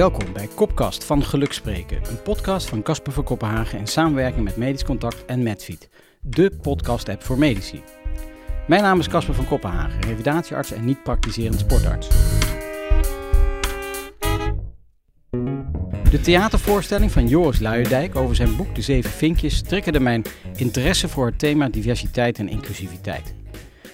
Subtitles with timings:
[0.00, 4.56] Welkom bij Kopkast van Geluk Spreken, een podcast van Casper van Kopenhagen in samenwerking met
[4.56, 5.88] Medisch Contact en Medfeed,
[6.20, 7.82] de podcast-app voor medici.
[8.66, 12.08] Mijn naam is Casper van Kopenhagen, revalidatiearts en niet-praktiserend sportarts.
[16.10, 20.24] De theatervoorstelling van Joris Luijendijk over zijn boek De Zeven Vinkjes triggerde mijn
[20.56, 23.34] interesse voor het thema diversiteit en inclusiviteit.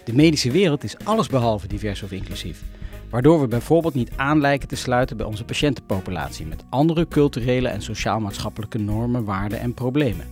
[0.04, 2.62] De medische wereld is allesbehalve divers of inclusief.
[3.10, 7.82] Waardoor we bijvoorbeeld niet aan lijken te sluiten bij onze patiëntenpopulatie met andere culturele en
[7.82, 10.26] sociaal-maatschappelijke normen, waarden en problemen.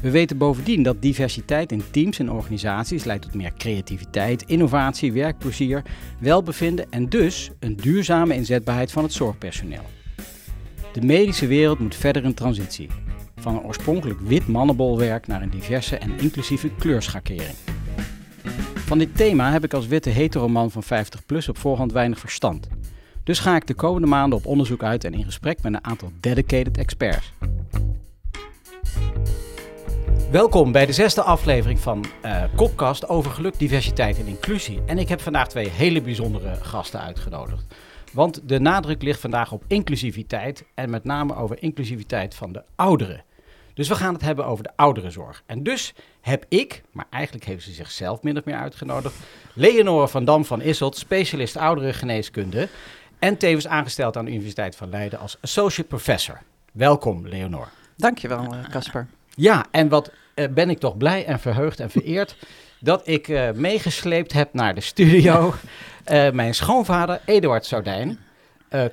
[0.00, 5.82] We weten bovendien dat diversiteit in teams en organisaties leidt tot meer creativiteit, innovatie, werkplezier,
[6.18, 9.84] welbevinden en dus een duurzame inzetbaarheid van het zorgpersoneel.
[10.92, 12.88] De medische wereld moet verder in transitie.
[13.36, 17.54] Van een oorspronkelijk wit mannenbolwerk naar een diverse en inclusieve kleurschakering.
[18.84, 22.68] Van dit thema heb ik als witte heteroman van 50 plus op voorhand weinig verstand.
[23.22, 26.10] Dus ga ik de komende maanden op onderzoek uit en in gesprek met een aantal
[26.20, 27.32] dedicated experts.
[30.30, 34.80] Welkom bij de zesde aflevering van uh, Kopkast over geluk, diversiteit en inclusie.
[34.86, 37.74] En ik heb vandaag twee hele bijzondere gasten uitgenodigd.
[38.12, 43.24] Want de nadruk ligt vandaag op inclusiviteit en met name over inclusiviteit van de ouderen.
[43.74, 45.42] Dus we gaan het hebben over de ouderenzorg.
[45.46, 49.14] En dus heb ik, maar eigenlijk heeft ze zichzelf min of meer uitgenodigd,
[49.52, 52.68] Leonore van Dam van Isselt, specialist ouderengeneeskunde
[53.18, 56.40] en tevens aangesteld aan de Universiteit van Leiden als associate professor.
[56.72, 57.68] Welkom, Leonore.
[57.96, 59.06] Dankjewel, eh, Casper.
[59.34, 62.36] Ja, en wat uh, ben ik toch blij en verheugd en vereerd
[62.80, 65.54] dat ik uh, meegesleept heb naar de studio
[66.32, 68.18] mijn schoonvader Eduard Soudijn,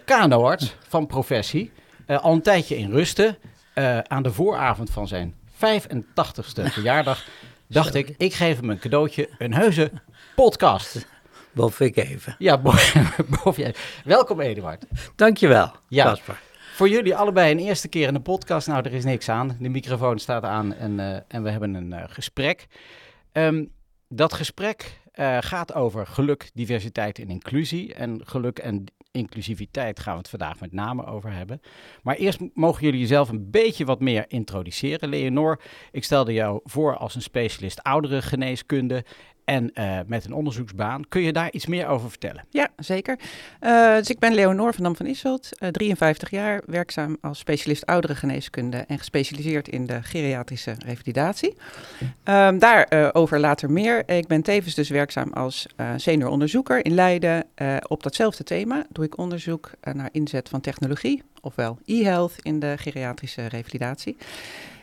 [0.05, 1.71] kanoarts van professie,
[2.07, 3.37] al een tijdje in rusten.
[3.75, 7.27] Uh, aan de vooravond van zijn 85ste verjaardag
[7.67, 9.91] dacht ik, ik geef hem een cadeautje, een heuse
[10.35, 11.07] podcast.
[11.51, 12.35] Bof ik even.
[12.37, 12.61] Ja,
[13.43, 13.75] bof jij.
[14.03, 14.85] Welkom Eduard.
[15.15, 16.03] Dankjewel, ja.
[16.03, 16.39] Kasper.
[16.73, 18.67] Voor jullie allebei een eerste keer in de podcast.
[18.67, 19.57] Nou, er is niks aan.
[19.59, 22.67] De microfoon staat aan en, uh, en we hebben een uh, gesprek.
[23.31, 23.71] Um,
[24.07, 27.93] dat gesprek uh, gaat over geluk, diversiteit en inclusie.
[27.93, 31.61] En geluk en inclusiviteit gaan we het vandaag met name over hebben.
[32.03, 35.09] Maar eerst mogen jullie jezelf een beetje wat meer introduceren.
[35.09, 35.61] Leonor,
[35.91, 39.05] ik stelde jou voor als een specialist ouderengeneeskunde
[39.51, 41.07] en uh, met een onderzoeksbaan.
[41.07, 42.43] Kun je daar iets meer over vertellen?
[42.49, 43.19] Ja, zeker.
[43.61, 47.85] Uh, dus ik ben Leonor van Dam van Isselt, uh, 53 jaar, werkzaam als specialist
[47.85, 51.55] ouderengeneeskunde en gespecialiseerd in de geriatrische revalidatie.
[52.23, 54.09] Um, daarover later meer.
[54.09, 57.45] Ik ben tevens dus werkzaam als senior onderzoeker in Leiden.
[57.87, 63.47] op datzelfde thema doe ik onderzoek naar inzet van technologie, ofwel e-health in de geriatrische
[63.47, 64.17] revalidatie.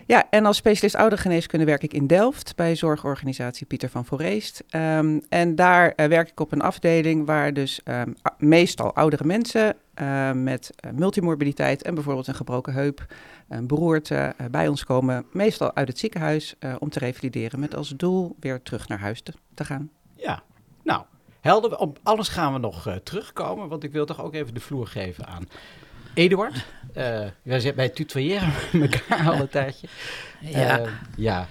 [0.09, 4.65] Ja, en als specialist oudergeneeskunde werk ik in Delft bij zorgorganisatie Pieter van Vooreest.
[4.71, 9.77] Um, en daar uh, werk ik op een afdeling waar dus um, meestal oudere mensen
[10.01, 13.07] uh, met uh, multimorbiditeit en bijvoorbeeld een gebroken heup,
[13.49, 15.27] een beroerte bij ons komen.
[15.33, 19.33] Meestal uit het ziekenhuis om te revalideren met als doel weer terug naar huis te,
[19.55, 19.91] te gaan.
[20.15, 20.43] Ja,
[20.85, 21.03] nou,
[21.41, 21.79] helder.
[21.79, 25.27] Op alles gaan we nog terugkomen, want ik wil toch ook even de vloer geven
[25.27, 25.49] aan
[26.19, 26.55] Eduard.
[26.97, 28.53] Uh, wij, wij tutoyeren
[28.83, 29.89] elkaar al een tijdje.
[30.41, 30.81] Ja.
[30.81, 31.49] Uh, ja.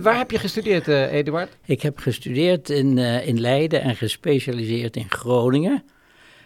[0.00, 1.56] Waar heb je gestudeerd, uh, Eduard?
[1.64, 5.84] Ik heb gestudeerd in, in Leiden en gespecialiseerd in Groningen.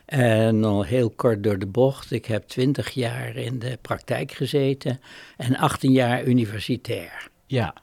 [0.04, 2.10] En al heel kort door de bocht.
[2.10, 5.00] Ik heb twintig jaar in de praktijk gezeten
[5.36, 7.28] en 18 jaar universitair.
[7.46, 7.74] Ja,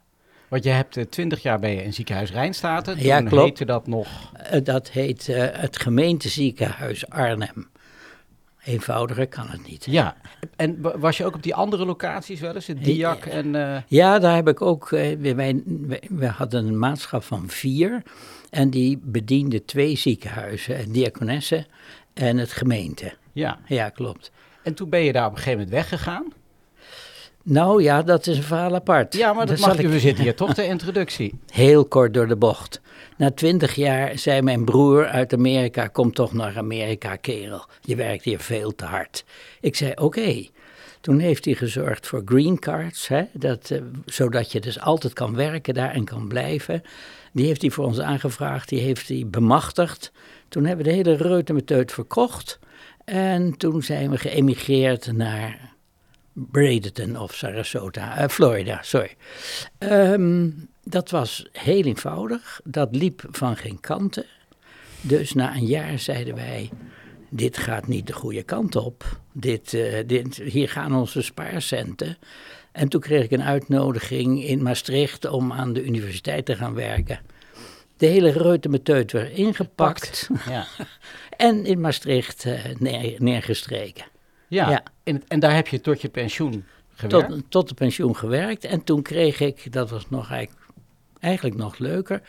[0.47, 2.95] want je hebt twintig jaar bij je in ziekenhuis Rijnstaten.
[2.95, 3.43] Toen ja, klopt.
[3.43, 4.31] heette dat nog?
[4.63, 7.71] dat heet het gemeenteziekenhuis Arnhem.
[8.65, 9.85] Eenvoudiger kan het niet.
[9.85, 10.15] Ja,
[10.55, 13.53] en was je ook op die andere locaties wel eens, het DIAC en...
[13.53, 13.77] Uh...
[13.87, 15.61] Ja, daar heb ik ook, uh, wij,
[16.09, 18.01] we hadden een maatschap van vier
[18.49, 21.65] en die bediende twee ziekenhuizen, het diakonesse
[22.13, 23.13] en het gemeente.
[23.31, 23.59] Ja.
[23.65, 24.31] Ja, klopt.
[24.63, 26.25] En toen ben je daar op een gegeven moment weggegaan?
[27.43, 29.13] Nou ja, dat is een verhaal apart.
[29.13, 29.87] Ja, maar dat, dat mag ik...
[29.87, 31.39] we zitten hier toch de introductie.
[31.51, 32.81] Heel kort door de bocht.
[33.23, 38.23] Na twintig jaar zei mijn broer uit Amerika, kom toch naar Amerika kerel, je werkt
[38.23, 39.25] hier veel te hard.
[39.61, 40.47] Ik zei oké.
[41.01, 45.35] Toen heeft hij gezorgd voor green cards, hè, dat, uh, zodat je dus altijd kan
[45.35, 46.83] werken daar en kan blijven.
[47.33, 50.11] Die heeft hij voor ons aangevraagd, die heeft hij bemachtigd.
[50.49, 52.59] Toen hebben we de hele reutemeteut verkocht.
[53.05, 55.72] En toen zijn we geëmigreerd naar
[56.33, 59.15] Bradenton of Sarasota, uh, Florida, sorry.
[59.79, 64.25] Um, dat was heel eenvoudig, dat liep van geen kanten.
[65.01, 66.69] Dus na een jaar zeiden wij,
[67.29, 69.19] dit gaat niet de goede kant op.
[69.31, 72.17] Dit, uh, dit, hier gaan onze spaarcenten.
[72.71, 77.19] En toen kreeg ik een uitnodiging in Maastricht om aan de universiteit te gaan werken.
[77.97, 80.65] de hele reutemeteut weer ingepakt Ja.
[81.47, 84.05] en in Maastricht eh, neer- neergestreken.
[84.47, 84.69] Ja.
[84.69, 84.83] Ja.
[85.03, 87.29] En, en daar heb je tot je pensioen gewerkt?
[87.29, 88.63] Tot, tot de pensioen gewerkt.
[88.63, 90.67] En toen kreeg ik, dat was nog eigenlijk,
[91.19, 92.21] eigenlijk nog leuker.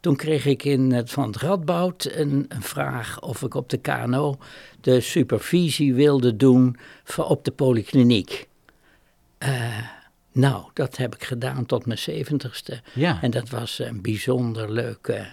[0.00, 3.78] Toen kreeg ik in het van het Radboud een, een vraag of ik op de
[3.78, 4.36] KNO
[4.80, 8.48] de supervisie wilde doen voor op de polykliniek.
[9.38, 9.78] Eh,
[10.32, 12.80] nou, dat heb ik gedaan tot mijn zeventigste.
[12.94, 13.18] Ja.
[13.22, 15.26] En dat was een bijzonder leuke,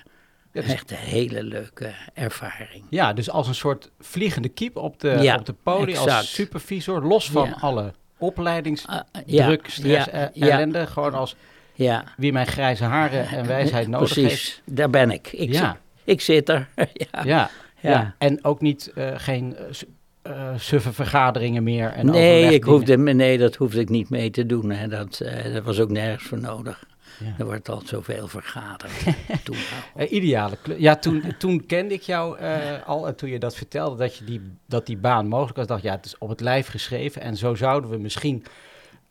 [0.51, 2.83] Ja, dus- echt een hele leuke ervaring.
[2.89, 5.53] Ja, dus als een soort vliegende kiep op de, Ja, op de
[5.87, 6.09] exact.
[6.11, 7.57] als supervisor, los van Ja.
[7.59, 10.87] alle opleidingsdruk, Ah, ja, stress, ja, eh, ellende.
[10.87, 11.35] Gewoon als
[11.73, 14.31] Ja, wie mijn grijze haren en wijsheid nodig precies.
[14.31, 14.61] heeft.
[14.65, 15.27] Daar ben ik.
[15.31, 15.69] Ik, Ja.
[15.71, 15.77] zit,
[16.15, 16.67] ik zit er.
[17.23, 17.49] ja.
[17.81, 19.87] Ja, en ook niet eh, geen eh, su-
[20.21, 21.89] eh, suffe vergaderingen meer.
[21.91, 24.71] En nee, ik hoefde, nee, dat hoefde ik niet mee te doen.
[24.71, 24.87] Hè.
[24.87, 26.83] Dat, eh, dat was ook nergens voor nodig.
[27.19, 27.33] Ja.
[27.37, 28.91] Er wordt al zoveel vergaderd.
[29.43, 29.55] Toen.
[29.95, 30.79] Eh, ideale kleur.
[30.81, 33.07] Ja, toen, toen kende ik jou eh, al.
[33.07, 35.85] En toen je dat vertelde, dat, je die, dat die baan mogelijk was, dacht ik,
[35.85, 37.21] ja, het is op het lijf geschreven.
[37.21, 38.43] En zo zouden we misschien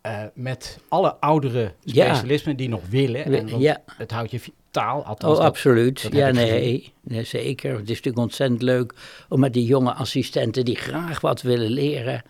[0.00, 2.04] eh, met alle oudere Ja.
[2.14, 3.24] specialismen die nog willen.
[3.24, 3.78] En Ja.
[3.96, 5.32] Het houdt je vitaal, althans.
[5.32, 6.02] Oh, dat- absoluut.
[6.02, 7.70] dat ja, nee, nee, zeker.
[7.70, 8.94] Het is natuurlijk ontzettend leuk
[9.28, 12.22] om met die jonge assistenten die graag wat willen leren,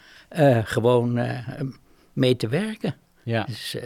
[0.65, 1.21] gewoon
[2.13, 2.95] mee te werken.
[3.23, 3.45] ja.
[3.45, 3.77] Dus,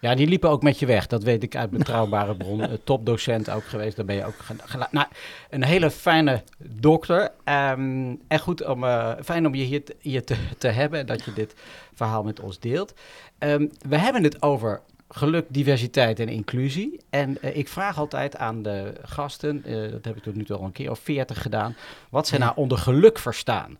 [0.00, 1.06] ja, die liepen ook met je weg.
[1.06, 2.60] Dat weet ik uit betrouwbare bron.
[2.62, 3.96] Eh, topdocent ook geweest.
[3.96, 4.34] Daar ben je ook
[4.64, 5.06] gela- Nou,
[5.50, 7.30] een hele fijne dokter.
[7.44, 10.98] Ehm, en goed, om, eh, fijn om je hier, te, hier te, te hebben.
[11.00, 11.54] En dat je dit
[11.94, 12.94] verhaal met ons deelt.
[13.38, 17.00] Ehm, we hebben het over geluk, diversiteit en inclusie.
[17.10, 20.64] En eh, ik vraag altijd aan de gasten, dat heb ik tot nu toe al
[20.64, 21.76] een keer of veertig gedaan,
[22.10, 23.78] wat zij nou onder geluk verstaan.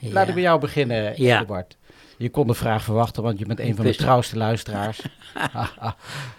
[0.00, 0.28] Laat Ja.
[0.28, 1.40] ik bij jou beginnen, Ja.
[1.42, 1.76] Eduard.
[2.16, 5.00] Je kon de vraag verwachten, want je bent een van de trouwste luisteraars.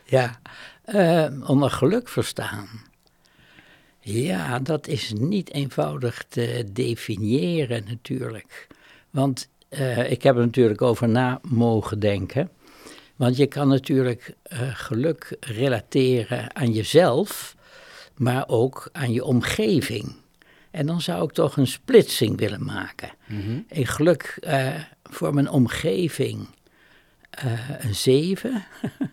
[0.06, 0.40] Ja,
[0.84, 2.68] eh, onder geluk verstaan.
[4.00, 8.68] Ja, dat is niet eenvoudig te definiëren natuurlijk.
[9.10, 12.50] Want eh, ik heb er natuurlijk over na mogen denken.
[13.16, 17.56] Want je kan natuurlijk eh, geluk relateren aan jezelf,
[18.18, 20.16] maar ook aan je omgeving.
[20.76, 23.10] En dan zou ik toch een splitsing willen maken.
[23.26, 23.60] Mhm.
[23.68, 24.68] Ik geluk eh,
[25.04, 26.48] voor mijn omgeving
[27.30, 28.64] eh, een 7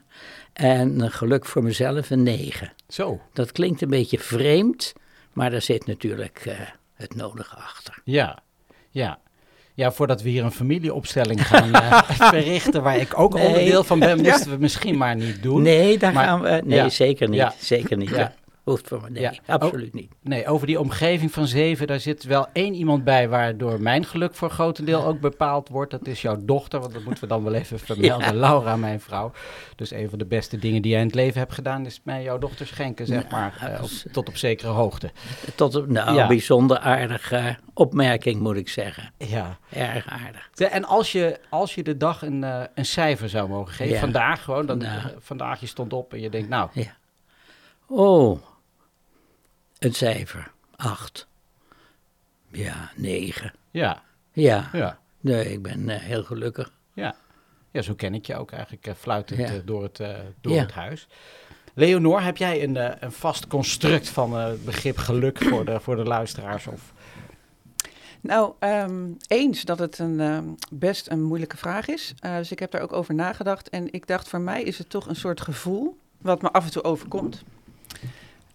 [0.52, 2.72] en een geluk voor mezelf een 9.
[2.88, 4.92] Zo, Dat klinkt een beetje vreemd,
[5.32, 6.54] maar daar zit natuurlijk eh,
[6.94, 7.98] het nodige achter.
[8.04, 8.38] ja,
[8.90, 9.18] ja.
[9.74, 13.46] Ja, voordat we hier een familieopstelling gaan eh, verrichten, waar ik ook Nee.
[13.46, 15.62] onderdeel van ben, moesten we misschien maar niet doen.
[15.62, 16.62] Nee, daar Maar- gaan we.
[16.64, 17.38] Nee, ja, zeker niet.
[17.38, 17.54] ja.
[17.58, 18.10] Zeker niet.
[18.62, 19.10] Hoeft voor me.
[19.10, 19.32] Nee, Ja.
[19.46, 20.10] absoluut niet.
[20.20, 24.34] Nee, over die omgeving van zeven, daar zit wel één iemand bij waardoor mijn geluk
[24.34, 25.90] voor grotendeel ook bepaald wordt.
[25.90, 28.36] Dat is jouw dochter, want dat moeten we dan wel even vermelden.
[28.36, 29.32] Laura, mijn vrouw.
[29.76, 32.22] Dus een van de beste dingen die jij in het leven hebt gedaan, is mij
[32.22, 35.10] jouw dochter schenken, zeg maar, eh, op- tot op zekere hoogte.
[35.54, 36.26] Tot een nou, Ja.
[36.26, 39.12] bijzonder aardige opmerking, moet ik zeggen.
[39.18, 39.58] Ja.
[39.70, 40.50] Erg aardig.
[40.72, 44.44] En als je, als je de dag een, eh, een cijfer zou mogen geven, vandaag
[44.44, 45.10] gewoon, dan, Vandaag.
[45.12, 46.70] eh, vandaag je stond op en je denkt, nou,
[47.94, 48.38] Oh,
[49.84, 50.50] een cijfer.
[50.76, 51.26] Acht.
[52.48, 53.52] Ja, negen.
[53.70, 54.02] ja,
[54.32, 56.72] Ja, ja, nee, ik ben eh, heel gelukkig.
[56.94, 57.14] ja.
[57.70, 59.46] Ja, zo ken ik je ook eigenlijk, eh, fluitend Ja.
[59.46, 59.96] eh, door, het,
[60.40, 60.60] door Ja.
[60.60, 61.06] het huis.
[61.74, 65.96] Leonor, heb jij een, een vast construct van eh, het begrip geluk voor de, voor
[65.96, 66.66] de luisteraars?
[66.66, 66.92] Of?
[68.20, 72.14] Nou, ehm, eens dat het een, best een moeilijke vraag is.
[72.18, 73.68] Eh, dus ik heb daar ook over nagedacht.
[73.68, 76.70] En ik dacht, voor mij is het toch een soort gevoel wat me af en
[76.70, 77.42] toe overkomt.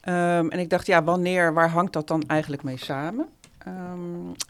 [0.08, 3.28] Ehm, en ik dacht, ja, wanneer, waar hangt dat dan eigenlijk mee samen?
[3.58, 4.00] Ehm,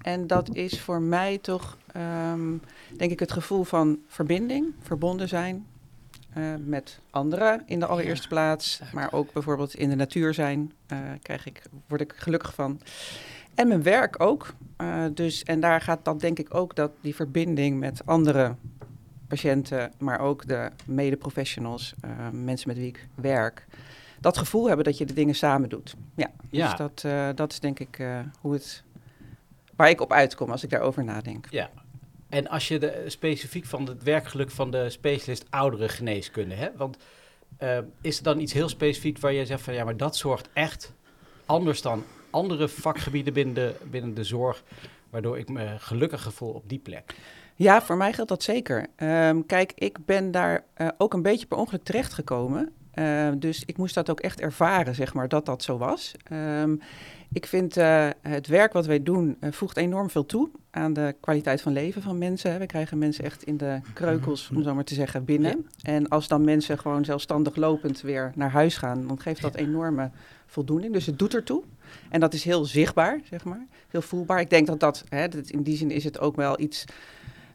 [0.02, 2.58] en dat is voor mij toch, ehm,
[2.98, 5.66] denk ik, het gevoel van verbinding, verbonden zijn
[6.34, 8.82] eh, met anderen in de allereerste plaats.
[8.94, 12.82] Maar ook bijvoorbeeld in de natuur zijn, eh, krijg ik, word ik gelukkig van.
[13.56, 14.54] En mijn werk ook.
[14.76, 18.56] Eh, dus, en daar gaat dan denk ik ook dat die verbinding met andere
[19.28, 21.94] patiënten, maar ook de mede-professionals,
[22.32, 23.66] mensen met wie ik werk,
[24.20, 25.96] dat gevoel hebben dat je de dingen samen doet.
[26.16, 26.68] Ja, Ja.
[26.68, 28.84] dus dat, eh, dat is denk ik eh, hoe het,
[29.76, 31.48] waar ik op uitkom als ik daarover nadenk.
[31.50, 31.70] Ja.
[32.30, 36.98] En als je de, specifiek van het werkgeluk van de specialist oudere geneeskunde hebt, want
[37.58, 40.50] eh, is er dan iets heel specifiek waar je zegt van ja, maar dat zorgt
[40.54, 40.94] echt
[41.46, 44.64] anders dan andere vakgebieden binnen de, binnen de zorg,
[45.10, 47.16] waardoor ik me gelukkiger voel op die plek?
[47.56, 48.88] Ja, voor mij geldt dat zeker.
[48.96, 50.64] Ehm, kijk, ik ben daar
[50.98, 52.74] ook een beetje per ongeluk terechtgekomen.
[52.98, 56.14] Ehm, dus ik moest dat ook echt ervaren, zeg maar, dat dat zo was.
[56.24, 56.76] Ehm,
[57.34, 61.16] Ik vind uh, het werk wat wij doen uh, voegt enorm veel toe aan de
[61.20, 62.60] kwaliteit van leven van mensen.
[62.60, 65.68] We krijgen mensen echt in de kreukels, om zo maar te zeggen, binnen.
[65.82, 70.12] En als dan mensen gewoon zelfstandig lopend weer naar huis gaan, dan geeft dat enorme
[70.46, 70.94] voldoening.
[70.94, 71.64] Dus het doet ertoe.
[72.10, 73.66] En dat is heel zichtbaar, zeg maar.
[73.90, 74.40] Heel voelbaar.
[74.40, 76.86] Ik denk dat dat, hè, dat in die zin is het ook wel iets...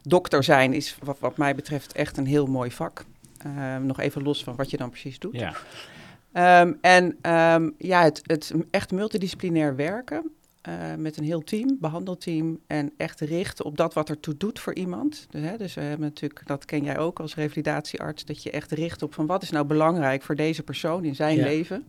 [0.01, 3.05] Dokter zijn is wat, wat mij betreft echt een heel mooi vak.
[3.45, 5.39] Uh, nog even los van wat je dan precies doet.
[5.39, 6.61] Ja.
[6.61, 10.31] Um, en um, ja, het, het echt multidisciplinair werken
[10.69, 14.75] uh, met een heel team, behandelteam, en echt richten op dat wat ertoe doet voor
[14.75, 15.27] iemand.
[15.29, 18.71] Dus, hè, dus we hebben natuurlijk, dat ken jij ook als revalidatiearts, dat je echt
[18.71, 21.43] richt op van wat is nou belangrijk voor deze persoon in zijn ja.
[21.43, 21.85] leven,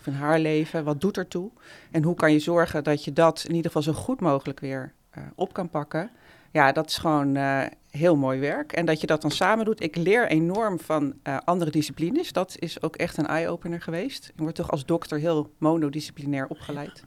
[0.00, 1.50] of in haar leven, wat doet ertoe,
[1.90, 4.92] en hoe kan je zorgen dat je dat in ieder geval zo goed mogelijk weer
[5.18, 6.10] uh, op kan pakken.
[6.50, 7.62] Ja, dat is gewoon uh,
[7.96, 8.72] heel mooi werk.
[8.72, 9.82] En dat je dat dan samen doet.
[9.82, 12.32] Ik leer enorm van uh, andere disciplines.
[12.32, 14.32] Dat is ook echt een eye-opener geweest.
[14.36, 17.04] Je wordt toch als dokter heel monodisciplinair opgeleid.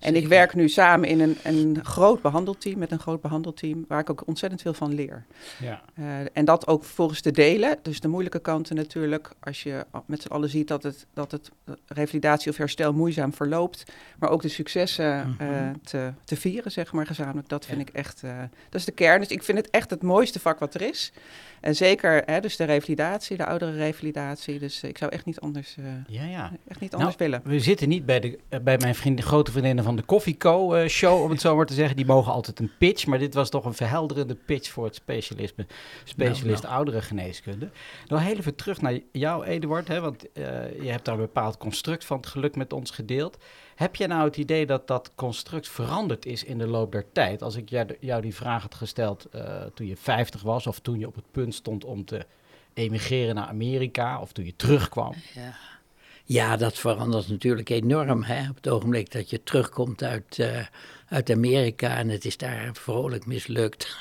[0.00, 4.00] En ik werk nu samen in een, een groot behandelteam, met een groot behandelteam, waar
[4.00, 5.24] ik ook ontzettend veel van leer.
[5.60, 5.82] Ja.
[5.98, 7.78] Uh, en dat ook volgens te delen.
[7.82, 11.50] Dus de moeilijke kanten natuurlijk, als je met z'n allen ziet dat het, dat het
[11.86, 13.84] revalidatie of herstel moeizaam verloopt,
[14.18, 15.48] maar ook de successen mm -hmm.
[15.48, 17.48] uh, te, te vieren, zeg maar, gezamenlijk.
[17.48, 17.86] Dat vind ja.
[17.86, 18.38] ik echt, uh,
[18.68, 19.20] dat is de kern.
[19.20, 21.12] Dus ik vind het echt het mooiste vak wat er is.
[21.60, 24.58] En zeker, hè, dus de revalidatie, de oudere revalidatie.
[24.58, 25.76] Dus ik zou echt niet anders,
[26.06, 26.52] ja, ja.
[26.68, 27.40] Echt niet anders nou, willen.
[27.44, 30.86] We zitten niet bij, de, bij mijn vrienden, grote vriendinnen van de Coffee Co uh,
[30.86, 31.96] show, om het zo maar te zeggen.
[31.96, 35.66] Die mogen altijd een pitch, maar dit was toch een verhelderende pitch voor het specialisme,
[36.04, 36.74] specialist nou, nou.
[36.74, 37.70] oudere geneeskunde.
[38.06, 40.44] Nou, heel even terug naar jou, Eduard, hè, want uh,
[40.82, 43.38] je hebt daar een bepaald construct van het geluk met ons gedeeld.
[43.80, 47.42] Heb je nou het idee dat dat construct veranderd is in de loop der tijd?
[47.42, 47.68] Als ik
[48.00, 51.30] jou die vraag had gesteld uh, toen je 50 was of toen je op het
[51.30, 52.26] punt stond om te
[52.74, 55.14] emigreren naar Amerika of toen je terugkwam.
[55.34, 55.54] Ja.
[56.24, 58.22] Ja, dat verandert natuurlijk enorm.
[58.22, 58.48] Hè?
[58.48, 60.66] Op het ogenblik dat je terugkomt uit, uh,
[61.10, 63.96] uit Amerika en het is daar vrolijk mislukt,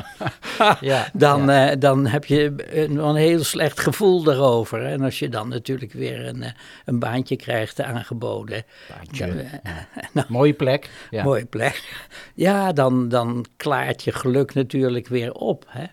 [0.80, 1.70] ja, dan, ja.
[1.72, 4.84] Uh, dan heb je een, een, heel slecht gevoel daarover.
[4.84, 6.44] En als je dan natuurlijk weer een,
[6.84, 8.64] een baantje krijgt aangeboden.
[8.88, 9.72] Baantje, dan, uh,
[10.12, 10.90] nou, mooie plek.
[11.10, 12.06] Mooie plek.
[12.34, 15.64] Ja, dan, dan klaart je geluk natuurlijk weer op.
[15.68, 15.84] Hè?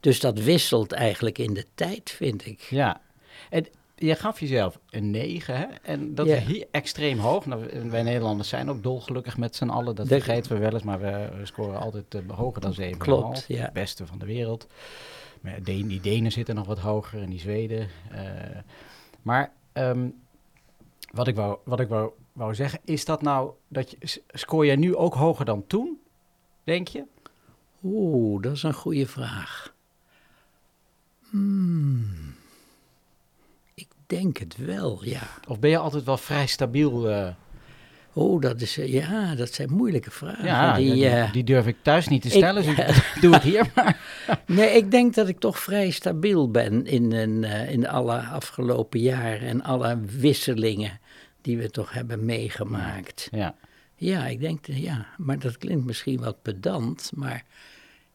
[0.00, 2.60] Dus dat wisselt eigenlijk in de tijd, vind ik.
[2.60, 3.00] Ja,
[3.50, 3.66] en
[3.98, 5.64] je gaf jezelf een 9, hè?
[5.82, 7.46] En dat is hier extreem hoog.
[7.46, 9.94] Nou, wij Nederlanders zijn ook dolgelukkig met z'n allen.
[9.94, 12.90] Dat vergeten we wel eens, maar we, scoren altijd uh, hoger dan 7,5.
[12.98, 13.62] Klopt, ja.
[13.62, 14.66] Het beste van de wereld.
[15.40, 17.88] Maar die Denen zitten nog wat hoger en die Zweden.
[18.12, 18.20] Uh,
[19.22, 20.14] maar um,
[21.12, 24.76] wat ik, wou, wat ik wou, wou zeggen, is dat nou, dat je, scoor jij
[24.76, 25.98] nu ook hoger dan toen,
[26.64, 27.04] denk je?
[27.82, 29.74] Oeh, dat is een goede vraag.
[31.30, 32.27] Hmm
[34.08, 35.22] denk het wel, ja.
[35.48, 37.10] Of ben je altijd wel vrij stabiel?
[37.10, 37.28] Uh...
[38.12, 40.44] Oh, dat, is, uh, ja, dat zijn moeilijke vragen.
[40.44, 43.34] Ja, die, die, uh, die durf ik thuis niet te stellen, ik, dus ik doe
[43.34, 44.00] het hier maar.
[44.46, 49.48] nee, ik denk dat ik toch vrij stabiel ben in, in, in alle afgelopen jaren
[49.48, 51.00] en alle wisselingen
[51.40, 53.28] die we toch hebben meegemaakt.
[53.30, 53.54] Ja,
[53.94, 57.44] ja ik denk, ja, maar dat klinkt misschien wat pedant, maar...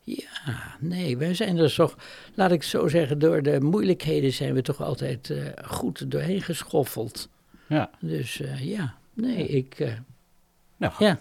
[0.03, 1.95] Ja, nee, wij zijn er toch,
[2.33, 7.29] laat ik zo zeggen, door de moeilijkheden zijn we toch altijd uh, goed doorheen geschoffeld.
[7.67, 7.89] Ja.
[7.99, 9.57] Dus uh, ja, nee, ja.
[9.57, 9.79] ik.
[9.79, 9.93] Uh,
[10.77, 11.17] nou, ja.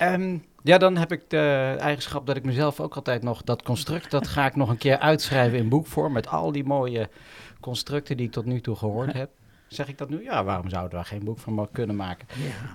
[0.00, 4.10] Um, ja, dan heb ik de eigenschap dat ik mezelf ook altijd nog dat construct,
[4.10, 7.08] dat ga ik nog een keer uitschrijven in boekvorm met al die mooie
[7.60, 9.30] constructen die ik tot nu toe gehoord heb.
[9.72, 10.22] Zeg ik dat nu?
[10.22, 12.26] Ja, waarom zouden we daar geen boek van kunnen maken?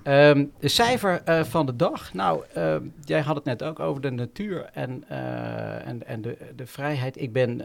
[0.03, 0.29] Ja.
[0.29, 2.13] Um, de cijfer uh, van de dag.
[2.13, 6.37] Nou, uh, jij had het net ook over de natuur en, uh, en, en de,
[6.55, 7.21] de vrijheid.
[7.21, 7.61] Ik ben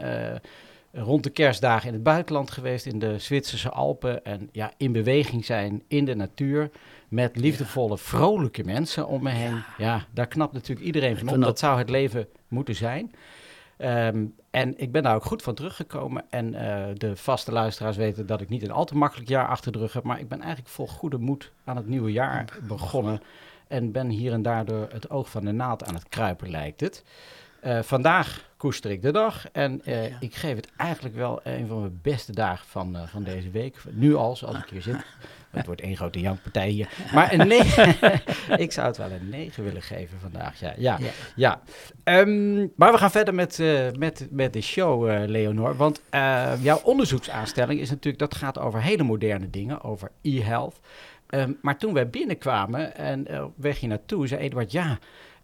[0.93, 4.25] rond de kerstdagen in het buitenland geweest, in de Zwitserse Alpen.
[4.25, 6.71] En ja, in beweging zijn in de natuur.
[7.09, 9.55] Met liefdevolle, vrolijke mensen om me heen.
[9.55, 11.41] Ja, ja daar knapt natuurlijk iedereen van op.
[11.41, 13.13] Dat zou het leven moeten zijn.
[13.85, 16.25] Um, en ik ben daar ook goed van teruggekomen.
[16.31, 19.73] En uh, de vaste luisteraars weten dat ik niet een al te makkelijk jaar achter
[19.73, 20.03] de rug heb.
[20.03, 23.23] Maar ik ben eigenlijk vol goede moed aan het nieuwe jaar begonnen.
[23.69, 26.81] En ben hier en daar door het oog van de naald aan het kruipen, lijkt
[26.81, 27.05] het.
[27.67, 29.51] Uh, vandaag koester ik de dag.
[29.53, 30.17] En uh, ja.
[30.21, 33.77] ik geef het eigenlijk wel een van mijn beste dagen van, van deze week.
[33.91, 35.05] Nu al, zoals ik hier zit.
[35.53, 36.89] Het wordt één grote jankpartij hier.
[37.15, 37.95] Maar een 9.
[38.65, 40.61] ik zou het wel een 9 willen geven vandaag.
[40.61, 41.11] Ja, ja, ja.
[41.37, 42.21] ja.
[42.21, 45.77] Um, maar we gaan verder met, uh, met, met de show, uh, Leonor.
[45.77, 50.81] Want uh, jouw onderzoeksaanstelling is natuurlijk, dat gaat over hele moderne dingen, over e-health.
[51.29, 54.99] Um, maar toen wij binnenkwamen en weg je naartoe, zei Eduard, ja,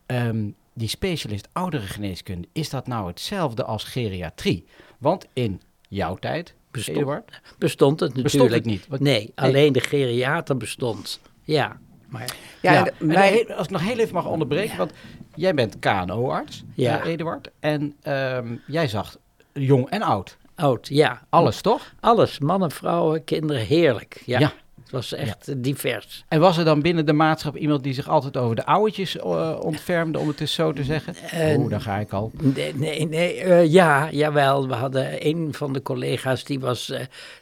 [0.07, 4.67] um, die specialist ouderengeneeskunde, is dat nou hetzelfde als geriatrie?
[4.99, 7.23] Want in jouw tijd, bestond,
[7.59, 8.87] bestond het natuurlijk bestond het niet.
[8.89, 11.21] Wat, nee, alleen de geriater bestond.
[11.43, 11.79] Ja.
[12.09, 14.93] Maar Ja, Ja, en en als ik nog heel even mag onderbreken, want
[15.35, 17.01] jij bent KNO-arts, Ja.
[17.03, 17.51] eh, Eduard.
[17.61, 19.17] En ehm, jij zag
[19.53, 20.37] jong en oud.
[20.55, 21.23] oud, ja.
[21.29, 21.95] Alles, toch?
[22.01, 24.23] Alles, mannen, vrouwen, kinderen, heerlijk.
[24.27, 24.53] Ja, Ja.
[24.91, 26.25] Het was echt eh, divers.
[26.29, 29.57] En was er dan binnen de maatschap iemand die zich altijd over de ouwetjes eh,
[29.61, 31.15] ontfermde, om het eens zo te zeggen?
[31.15, 32.31] Eh, Oeh, daar ga ik al.
[32.41, 34.69] Nee, nee, nee ja, jawel.
[34.69, 36.93] We hadden een van de collega's die was.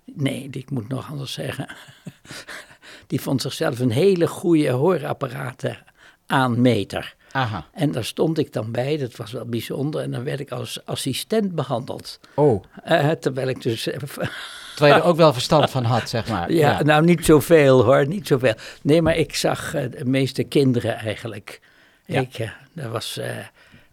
[0.04, 1.74] nee, ik moet nog anders zeggen.
[3.06, 5.78] die vond zichzelf een hele goede hoorapparaten
[6.26, 7.14] aanmeter.
[7.32, 7.66] Aha.
[7.72, 10.02] En daar stond ik dan bij, dat was wel bijzonder.
[10.02, 12.20] En dan werd ik als assistent behandeld.
[12.34, 12.64] Oh,
[13.20, 13.88] terwijl ik dus.
[14.76, 16.52] Terwijl je er ook wel verstand van had, zeg maar.
[16.52, 18.54] ja, nou niet zoveel hoor, niet zoveel.
[18.83, 21.61] Nee, maar ik zag eh, de meeste kinderen eigenlijk.
[22.06, 22.21] Ja.
[22.21, 23.30] Ik, eh, dat was eh,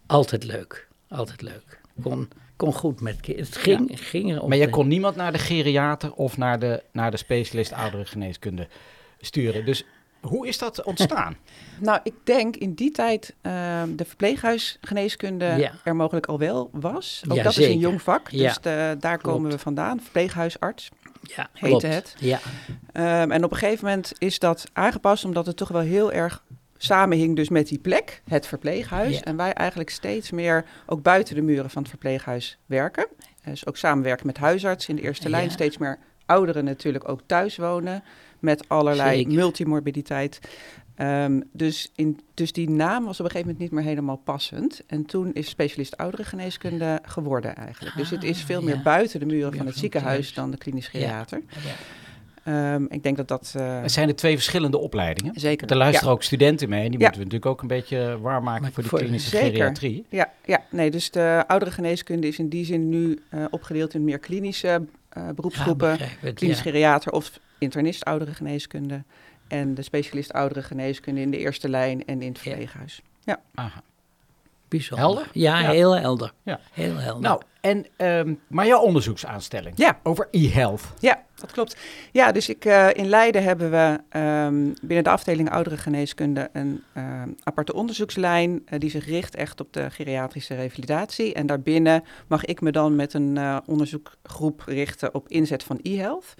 [0.06, 1.80] altijd leuk, altijd leuk.
[2.02, 3.46] Kon, kon goed met kinderen.
[3.50, 4.48] Het ging, ging om.
[4.48, 8.68] Maar de- kon niemand naar de geriater of naar de, naar de specialist ouderengeneeskunde
[9.20, 9.64] sturen.
[9.64, 9.84] Dus
[10.28, 11.36] hoe is dat ontstaan?
[11.80, 15.72] Nou, ik denk in die tijd ehm, de verpleeghuisgeneeskunde Ja.
[15.84, 17.22] er mogelijk al wel was.
[17.28, 20.00] Ook Ja, dat is een jong vak, dus Ja, de- daar komen we vandaan.
[20.00, 20.88] Verpleeghuisarts
[21.22, 21.82] ja, heette klopt.
[21.94, 22.14] het.
[22.18, 22.38] Ja,
[22.92, 26.44] Ehm, en op een gegeven moment is dat aangepast omdat het toch wel heel erg
[26.76, 29.14] samenhing dus met die plek, het verpleeghuis.
[29.14, 29.22] Ja.
[29.22, 33.06] En wij eigenlijk steeds meer ook buiten de muren van het verpleeghuis werken.
[33.44, 35.50] Dus ook samenwerken met huisarts in de eerste lijn.
[35.50, 38.02] Steeds meer ouderen natuurlijk ook thuis wonen
[38.44, 39.32] met allerlei Zeker.
[39.32, 40.40] multimorbiditeit.
[40.94, 44.82] Ehm, dus, in, dus die naam was op een gegeven moment niet meer helemaal passend.
[44.86, 47.96] En toen is specialist ouderengeneeskunde geworden eigenlijk.
[47.96, 48.64] dus het is Ah, veel ja.
[48.66, 50.34] meer buiten de muren van het ziekenhuis thuis.
[50.34, 51.40] dan de klinisch geriater.
[51.48, 51.74] ja.
[52.44, 53.54] Ehm, ik denk dat dat...
[53.58, 55.32] Het zijn er twee verschillende opleidingen.
[55.40, 55.70] zeker.
[55.70, 56.14] Er luisteren Ja.
[56.14, 56.84] ook studenten mee.
[56.84, 57.04] en Die Ja.
[57.04, 59.46] moeten we natuurlijk ook een beetje warm maken Maar voor de voor- klinische Zeker.
[59.50, 60.04] geriatrie.
[60.08, 64.18] Ja, ja, nee, dus de ouderengeneeskunde is in die zin nu eh, opgedeeld in meer
[64.18, 64.82] klinische
[65.14, 65.98] eh, beroepsgroepen.
[66.22, 66.62] Ja, klinisch ja.
[66.62, 69.04] geriater of internist ouderengeneeskunde.
[69.48, 72.42] En de specialist ouderengeneeskunde in de eerste lijn en in het Ja.
[72.42, 73.02] verpleeghuis.
[73.54, 73.82] Aha.
[74.76, 75.06] Bijzonder.
[75.06, 75.28] Helder?
[75.32, 75.70] Ja, Ja.
[75.70, 76.32] heel helder.
[76.42, 76.60] Ja.
[76.72, 77.22] Heel helder.
[77.22, 79.98] Nou, en, ehm, maar jouw onderzoeksaanstelling Ja.
[80.02, 80.82] over e-health.
[80.98, 81.76] Ja, dat klopt.
[82.12, 87.28] Ja, dus ik, eh, in Leiden hebben we ehm, binnen de afdeling ouderengeneeskunde een ehm,
[87.42, 91.34] aparte onderzoekslijn eh, die zich richt echt op de geriatrische revalidatie.
[91.34, 96.34] En daarbinnen mag ik me dan met een eh, onderzoekgroep richten op inzet van e-health.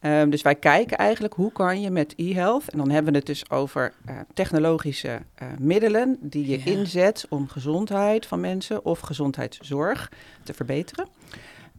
[0.00, 3.26] Ehm, dus wij kijken eigenlijk hoe kan je met e-health, en dan hebben we het
[3.26, 6.64] dus over eh, technologische eh, middelen die je Ja.
[6.64, 11.08] inzet om gezondheid van mensen of gezondheidszorg te verbeteren.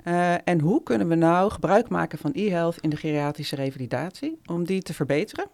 [0.04, 4.66] Eh, en hoe kunnen we nou gebruik maken van e-health in de geriatrische revalidatie om
[4.66, 5.46] die te verbeteren?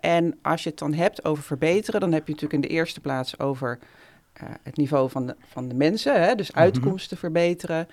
[0.00, 3.00] En als je het dan hebt over verbeteren, dan heb je natuurlijk in de eerste
[3.00, 3.78] plaats over
[4.62, 6.34] het niveau van de, van de mensen, hè?
[6.34, 7.88] dus uitkomsten verbeteren.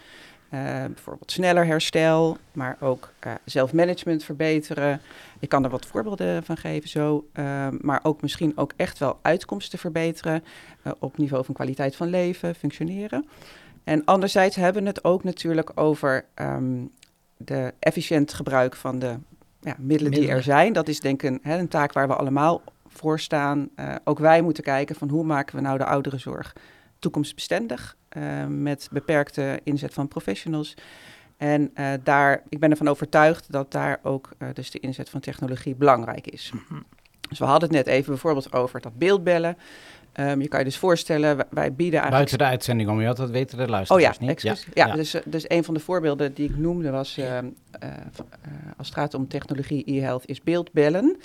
[0.54, 5.02] Eh, bijvoorbeeld sneller herstel, maar ook eh, zelfmanagement verbeteren.
[5.40, 7.28] Ik kan er wat voorbeelden van geven zo.
[7.34, 10.44] eh, maar ook misschien ook echt wel uitkomsten verbeteren
[11.00, 13.26] op niveau van kwaliteit van leven, functioneren.
[13.84, 16.86] En anderzijds hebben we het ook natuurlijk over ehm,
[17.38, 19.16] de efficiënt gebruik van de
[19.62, 20.74] ja, middelen, die er zijn.
[20.74, 23.70] Dat is denk ik een, hè, een taak waar we allemaal voor staan.
[24.04, 26.54] Ook wij moeten kijken van hoe maken we nou de ouderenzorg
[27.04, 30.74] toekomstbestendig eh, met beperkte inzet van professionals.
[31.38, 35.20] En eh, daar, ik ben ervan overtuigd dat daar ook eh, dus de inzet van
[35.20, 36.52] technologie belangrijk is.
[37.30, 39.58] Dus we hadden het net even bijvoorbeeld over dat beeldbellen.
[40.14, 43.08] Ehm, je kan je dus voorstellen, wij- wij bieden eigenlijk Buiten de uitzending om je
[43.08, 44.68] had, dat weten de Oh luisteraars ja, niet.
[44.74, 47.46] Ja, Dus, dus een van de voorbeelden die ik noemde was, ehm,
[47.80, 47.98] eh, eh,
[48.78, 51.18] als het gaat om technologie e-health, is beeldbellen.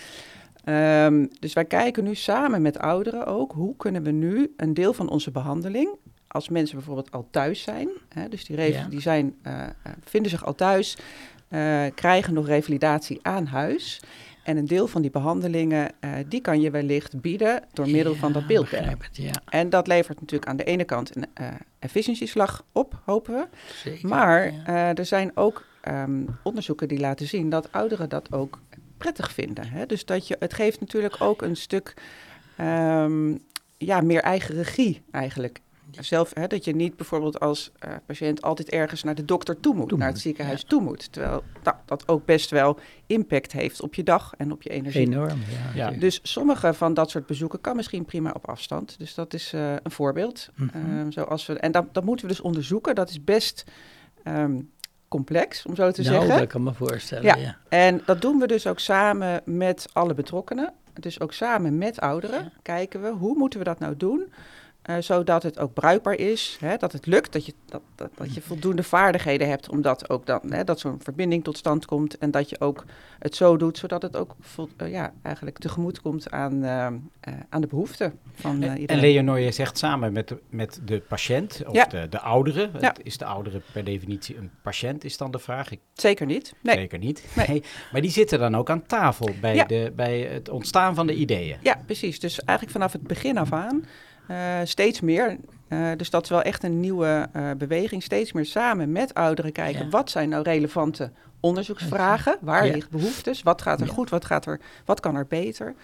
[0.68, 4.92] Ehm, dus wij kijken nu samen met ouderen ook, hoe kunnen we nu een deel
[4.92, 5.88] van onze behandeling,
[6.26, 8.86] als mensen bijvoorbeeld al thuis zijn, hè, dus die, Ja.
[8.88, 9.68] die zijn, eh, eh,
[10.04, 10.96] vinden zich al thuis,
[11.48, 14.00] eh, krijgen nog revalidatie aan huis.
[14.42, 18.32] En een deel van die behandelingen, eh, die kan je wellicht bieden door middel van
[18.32, 21.46] dat het, ja, En dat levert natuurlijk aan de ene kant een eh
[21.78, 23.46] efficiëntieslag op, hopen we.
[23.74, 24.08] zeker.
[24.08, 24.94] Maar ja.
[24.94, 28.58] er zijn ook ehm, onderzoeken die laten zien dat ouderen dat ook
[28.98, 29.68] prettig vinden.
[29.68, 29.86] Hè?
[29.86, 31.94] Dus dat je, het geeft natuurlijk ook een stuk
[32.56, 33.36] ehm,
[33.78, 35.60] ja, meer eigen regie eigenlijk.
[35.90, 39.74] Zelf, hè, dat je niet bijvoorbeeld als eh, patiënt altijd ergens naar de dokter toe
[39.74, 41.12] moet, Toe naar moet, het ziekenhuis toe moet.
[41.12, 45.06] Terwijl nou, dat ook best wel impact heeft op je dag en op je energie.
[45.06, 45.38] Enorm,
[45.74, 45.90] ja.
[45.90, 48.98] Dus sommige van dat soort bezoeken kan misschien prima op afstand.
[48.98, 50.50] Dus dat is eh, een voorbeeld.
[50.54, 50.68] Mhm.
[50.76, 52.94] Ehm, zoals we, en dat, dat moeten we dus onderzoeken.
[52.94, 53.64] Dat is best
[54.22, 54.60] ehm,
[55.08, 56.38] complex, om zo te nou, zeggen.
[56.38, 57.36] dat kan me voorstellen, Ja.
[57.36, 57.56] ja.
[57.68, 60.72] En dat doen we dus ook samen met alle betrokkenen.
[61.00, 64.32] Dus ook samen met ouderen kijken we hoe moeten we dat nou doen.
[64.88, 68.34] Eh, zodat het ook bruikbaar is, hè, dat het lukt, dat je, dat, dat, dat
[68.34, 72.30] je voldoende vaardigheden hebt, omdat ook dan, hè, dat zo'n verbinding tot stand komt en
[72.30, 72.84] dat je ook
[73.18, 76.86] het zo doet, zodat het ook vol, uh, ja, eigenlijk tegemoet komt aan, uh,
[77.48, 78.86] aan de behoeften van en, iedereen.
[78.86, 81.84] En Leonor, je zegt samen met de, met de patiënt, of Ja.
[81.84, 82.94] de, de oudere, Ja.
[83.02, 85.70] is de oudere per definitie een patiënt, is dan de vraag?
[85.70, 86.54] Ik, Zeker niet.
[86.62, 86.76] Nee.
[86.76, 87.24] Zeker niet.
[87.46, 87.62] Nee.
[87.92, 89.64] Maar die zitten dan ook aan tafel bij, Ja.
[89.64, 91.56] de, bij het ontstaan van de ideeën.
[91.62, 92.20] Ja, precies.
[92.20, 93.84] Dus eigenlijk vanaf het begin af aan
[94.28, 95.36] eh, steeds meer.
[95.68, 98.02] Eh, dus dat is wel echt een nieuwe eh, beweging.
[98.02, 99.84] Steeds meer samen met ouderen kijken.
[99.84, 99.90] Ja.
[99.90, 101.10] Wat zijn nou relevante
[101.40, 102.36] onderzoeksvragen?
[102.40, 102.72] Waar Ja.
[102.72, 103.42] ligt behoeftes?
[103.42, 103.92] Wat gaat er Ja.
[103.92, 104.10] goed?
[104.10, 105.74] Wat, gaat er, wat kan er beter?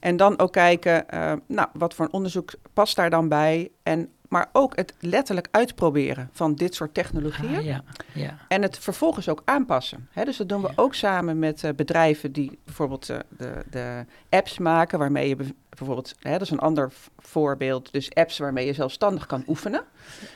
[0.00, 1.04] En dan ook kijken,
[1.46, 3.70] nou, wat voor een onderzoek past daar dan bij?
[3.82, 7.56] En, maar ook het letterlijk uitproberen van dit soort technologieën.
[7.56, 8.38] Ah, ja, ja.
[8.48, 10.08] En het vervolgens ook aanpassen.
[10.10, 10.72] Hè, dus dat doen we Ja.
[10.76, 15.36] ook samen met eh, bedrijven die bijvoorbeeld eh, de, de apps maken, waarmee je
[15.68, 19.84] bijvoorbeeld, hè, dat is een ander voorbeeld, dus apps waarmee je zelfstandig kan oefenen.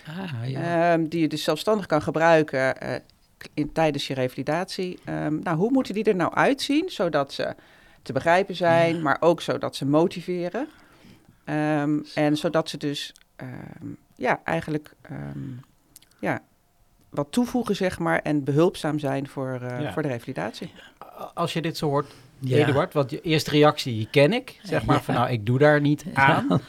[0.07, 0.93] Ah, ja.
[0.93, 2.95] Ehm, die je dus zelfstandig kan gebruiken eh,
[3.55, 4.99] in, tijdens je revalidatie.
[5.05, 7.55] Ehm, nou, hoe moeten die er nou uitzien, zodat ze
[8.03, 10.69] te begrijpen zijn, maar ook zodat ze motiveren.
[11.45, 15.39] Ehm, en zodat ze dus ehm, ja, eigenlijk ehm,
[16.21, 16.41] ja,
[17.11, 19.93] wat toevoegen, zeg maar, en behulpzaam zijn voor, eh, Ja.
[19.93, 20.73] voor de revalidatie.
[21.35, 22.57] Als je dit zo hoort, Ja.
[22.67, 24.61] Eduard, want je eerste reactie die ken ik.
[24.63, 25.03] Zeg maar Ja.
[25.03, 26.61] van nou, ik doe daar niet aan.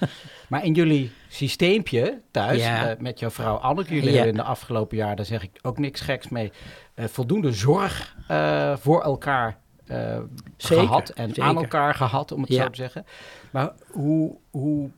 [0.47, 2.89] Maar in jullie systeempje thuis, Ja.
[2.89, 4.15] eh, met jouw vrouw Anneke, jullie Ja.
[4.15, 6.51] hebben in de afgelopen jaar, daar zeg ik ook niks geks mee,
[6.93, 10.19] eh, voldoende zorg eh, voor elkaar eh,
[10.58, 11.43] Zeker, gehad en zeker.
[11.43, 12.63] aan elkaar gehad, om het Ja.
[12.63, 13.05] zo te zeggen.
[13.51, 14.89] Maar hoe, hoe,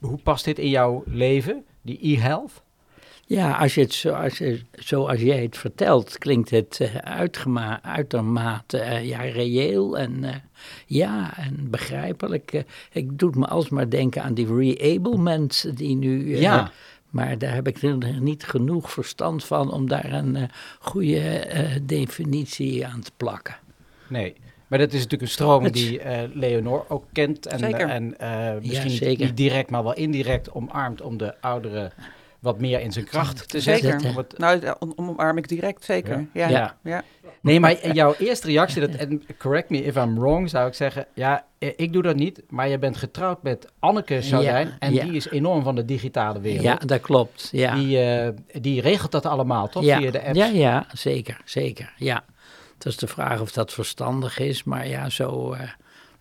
[0.00, 2.62] hoe past dit in jouw leven, die e-health?
[3.28, 7.82] Ja, als je het zo, als je, zoals jij het vertelt, klinkt het eh, uitgema-
[7.82, 10.34] uitermate eh, ja, reëel en eh,
[10.86, 12.64] ja, en begrijpelijk.
[12.92, 16.38] Ik doe me alsmaar denken aan die reablement die nu...
[16.38, 16.70] Ja.
[17.08, 17.82] Maar daar heb ik
[18.20, 21.46] niet genoeg verstand van om daar een goede
[21.82, 23.56] definitie aan te plakken.
[24.08, 24.34] Nee.
[24.68, 27.46] Maar dat is natuurlijk een stroming Het- die eh, Leonor ook kent.
[27.46, 27.88] En, Zeker.
[27.88, 29.24] en eh, misschien zeker.
[29.26, 31.92] niet direct, maar wel indirect omarmt om de ouderen
[32.38, 33.90] wat meer in zijn kracht te zetten.
[33.90, 34.08] Zeker.
[34.10, 36.26] Om het- Nou, om, omarm ik direct, zeker.
[36.32, 36.48] Ja.
[36.48, 36.76] Ja.
[36.82, 37.02] Ja.
[37.40, 41.06] Nee, maar jouw eerste reactie, dat, en correct me if I'm wrong, zou ik zeggen.
[41.14, 44.66] Ja, eh, ik doe dat niet, maar je bent getrouwd met Anneke Saudijn.
[44.66, 45.04] Ja, en ja.
[45.04, 46.62] die is enorm van de digitale wereld.
[46.62, 47.48] Ja, dat klopt.
[47.52, 47.74] Ja.
[47.74, 48.28] Die, eh,
[48.60, 49.82] die regelt dat allemaal, toch?
[49.84, 49.98] ja.
[49.98, 50.38] Via de apps.
[50.38, 51.92] Ja, ja, zeker, zeker.
[51.96, 52.24] Ja.
[52.78, 55.68] Het is de vraag of dat verstandig is, maar ja, zo eh,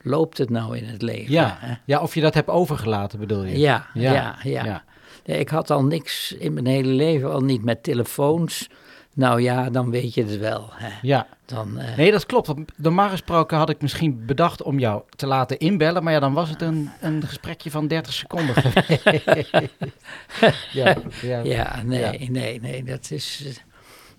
[0.02, 1.32] loopt het nou in het leven.
[1.34, 1.58] Ja.
[1.60, 1.74] hè.
[1.86, 3.58] ja, of je dat hebt overgelaten, bedoel je?
[3.58, 4.66] Ja, Ja, ja, ja.
[4.66, 4.84] ja.
[5.26, 8.70] Nee, Ik had al niks in mijn hele leven, al niet met telefoons.
[9.14, 10.70] Nou ja, dan weet je het wel.
[10.72, 10.90] Hè.
[11.02, 11.28] Ja.
[11.46, 12.54] Dan, eh, Nee, dat klopt.
[12.76, 16.50] Normaal gesproken had ik misschien bedacht om jou te laten inbellen, maar ja, dan was
[16.50, 18.56] het een, een gesprekje van 30 seconden.
[20.72, 21.42] ja, ja.
[21.44, 23.60] Ja, nee, nee, nee, dat is.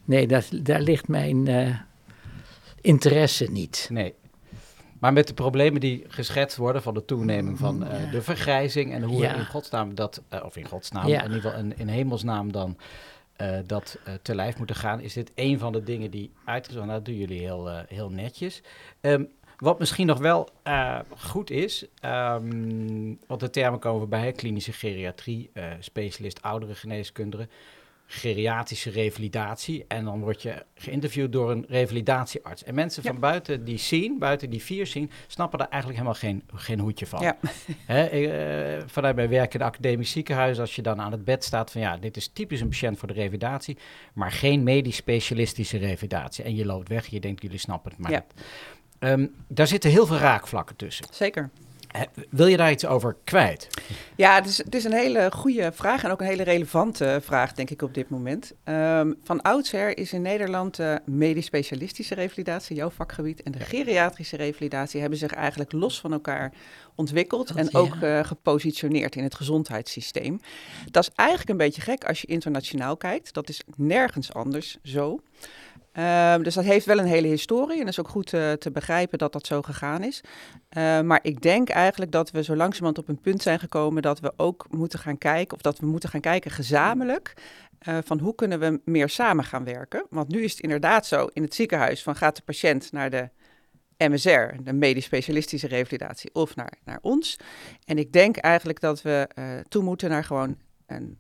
[0.04, 1.74] Nee, dat, daar ligt mijn eh,
[2.88, 3.88] interesse niet.
[3.92, 4.14] Nee.
[5.00, 8.10] Maar met de problemen die geschetst worden van de toeneming van eh, Ja.
[8.10, 9.34] de vergrijzing en hoe Ja.
[9.34, 11.18] in godsnaam dat, eh, of in godsnaam, Ja.
[11.22, 12.76] in ieder geval in, in hemelsnaam dan
[13.36, 16.96] eh, dat te lijf moeten gaan, is dit een van de dingen die uitgezocht Nou,
[16.98, 18.62] dat doen jullie heel, heel netjes.
[19.00, 19.24] Ehm,
[19.56, 20.48] wat misschien nog wel
[21.18, 27.48] goed is, ehm, want de termen komen voorbij, hè, klinische geriatrie, eh, specialist ouderengeneeskunde,
[28.10, 29.84] geriatrische revalidatie.
[29.88, 32.64] En dan word je geïnterviewd door een revalidatiearts.
[32.64, 36.42] En mensen van buiten die zien, buiten die vier zien, snappen daar eigenlijk helemaal geen,
[36.54, 37.20] geen hoedje van.
[37.20, 37.36] Ja.
[37.86, 41.70] Eh, vanuit mijn werk in het academisch ziekenhuis, als je dan aan het bed staat
[41.70, 43.76] van ja, dit is typisch een patiënt voor de revalidatie,
[44.12, 46.44] maar geen medisch specialistische revalidatie.
[46.44, 48.24] En je loopt weg, je denkt jullie snappen het maar Ja.
[48.98, 51.06] Ehm, daar zitten heel veel raakvlakken tussen.
[51.10, 51.50] Zeker.
[52.30, 53.68] Wil je daar iets over kwijt?
[54.16, 57.52] Ja, het is, het is een hele goede vraag en ook een hele relevante vraag,
[57.52, 58.52] denk ik, op dit moment.
[58.64, 64.36] Ehm, van oudsher is in Nederland de medisch specialistische revalidatie, jouw vakgebied, en de geriatrische
[64.36, 66.52] revalidatie hebben zich eigenlijk los van elkaar
[66.94, 67.78] ontwikkeld Dat, en ja.
[67.78, 70.40] ook eh, gepositioneerd in het gezondheidssysteem.
[70.90, 73.32] Dat is eigenlijk een beetje gek als je internationaal kijkt.
[73.34, 75.20] Dat is nergens anders zo.
[75.92, 79.18] Ehm, dus dat heeft wel een hele historie en is ook goed eh, te begrijpen
[79.18, 80.20] dat dat zo gegaan is.
[80.76, 84.20] Uh, maar ik denk eigenlijk dat we zo langzamerhand op een punt zijn gekomen dat
[84.20, 87.34] we ook moeten gaan kijken, of dat we moeten gaan kijken gezamenlijk,
[87.88, 90.06] uh, van hoe kunnen we meer samen gaan werken.
[90.10, 93.28] Want nu is het inderdaad zo in het ziekenhuis van gaat de patiënt naar de
[93.98, 97.36] MSR, de medisch specialistische revalidatie, of naar, naar ons.
[97.84, 101.18] En ik denk eigenlijk dat we uh, toe moeten naar gewoon een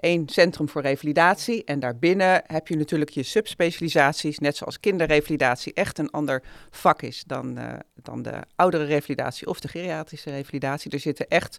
[0.00, 1.64] één centrum voor revalidatie.
[1.64, 7.24] En daarbinnen heb je natuurlijk je subspecialisaties, net zoals kinderrevalidatie echt een ander vak is
[7.26, 10.90] dan, uh, dan de oudere revalidatie of de geriatrische revalidatie.
[10.90, 11.58] Er zitten echt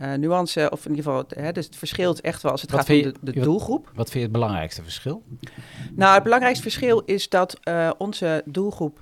[0.00, 2.90] uh, nuance, of in ieder geval, hè, dus het verschilt echt wel als het gaat
[2.90, 3.90] om de, de doelgroep.
[3.94, 5.22] Wat, vind je het belangrijkste verschil?
[5.94, 8.98] Nou, het belangrijkste verschil is dat uh, onze doelgroep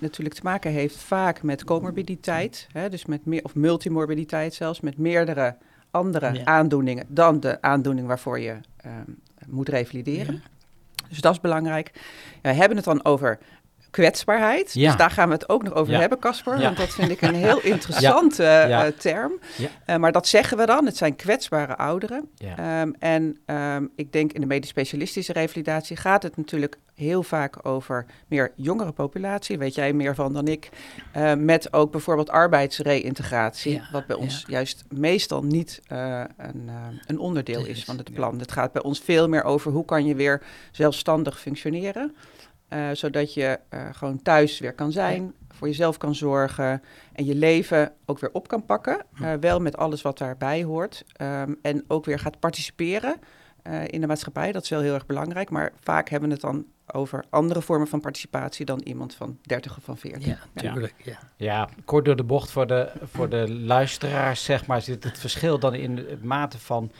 [0.00, 4.98] natuurlijk te maken heeft vaak met comorbiditeit, hè, dus met meer, of multimorbiditeit zelfs, met
[4.98, 5.56] meerdere
[5.98, 8.56] andere aandoeningen dan de aandoening waarvoor je
[8.86, 8.92] uh,
[9.46, 10.42] moet revalideren.
[11.08, 11.90] Dus dat is belangrijk.
[12.42, 13.38] we hebben het dan over
[13.98, 14.72] kwetsbaarheid.
[14.72, 14.86] Ja.
[14.86, 16.58] Dus daar gaan we het ook nog over hebben, Casper.
[16.58, 19.32] Want dat vind ik een heel interessante uh, term.
[19.86, 20.86] Uh, maar dat zeggen we dan.
[20.86, 22.28] Het zijn kwetsbare ouderen.
[22.80, 27.66] Um, en um, ik denk in de medisch specialistische revalidatie gaat het natuurlijk heel vaak
[27.66, 29.58] over meer jongere populatie.
[29.58, 30.68] Weet jij meer van dan ik.
[31.16, 33.82] Uh, met ook bijvoorbeeld arbeidsreïntegratie.
[33.92, 36.70] wat bij ons juist meestal niet een,
[37.06, 38.38] een, onderdeel is van het plan.
[38.38, 42.14] Het gaat bij ons veel meer over hoe kan je weer zelfstandig functioneren.
[42.72, 47.34] Uh, zodat je uh, gewoon thuis weer kan zijn, voor jezelf kan zorgen en je
[47.34, 49.04] leven ook weer op kan pakken.
[49.22, 51.04] Uh, wel met alles wat daarbij hoort.
[51.20, 53.16] Um, en ook weer gaat participeren
[53.86, 54.52] in de maatschappij.
[54.52, 55.50] Dat is wel heel erg belangrijk.
[55.50, 59.76] Maar vaak hebben we het dan over andere vormen van participatie dan iemand van 30
[59.76, 60.26] of van 40.
[60.26, 60.94] Ja, natuurlijk.
[61.04, 61.18] Ja.
[61.36, 65.58] ja, kort door de bocht voor de, voor de luisteraars, zeg maar, zit het verschil
[65.58, 66.90] dan in de mate van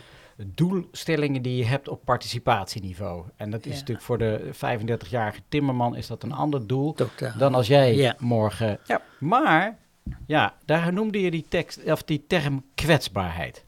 [0.46, 3.24] doelstellingen die je hebt op participatieniveau.
[3.36, 6.96] En dat is natuurlijk voor de 35-jarige timmerman is dat een ander doel
[7.38, 8.78] dan als jij morgen.
[8.86, 9.02] Ja.
[9.18, 9.78] Maar
[10.26, 13.64] ja, daar noemde je die tekst of die term kwetsbaarheid.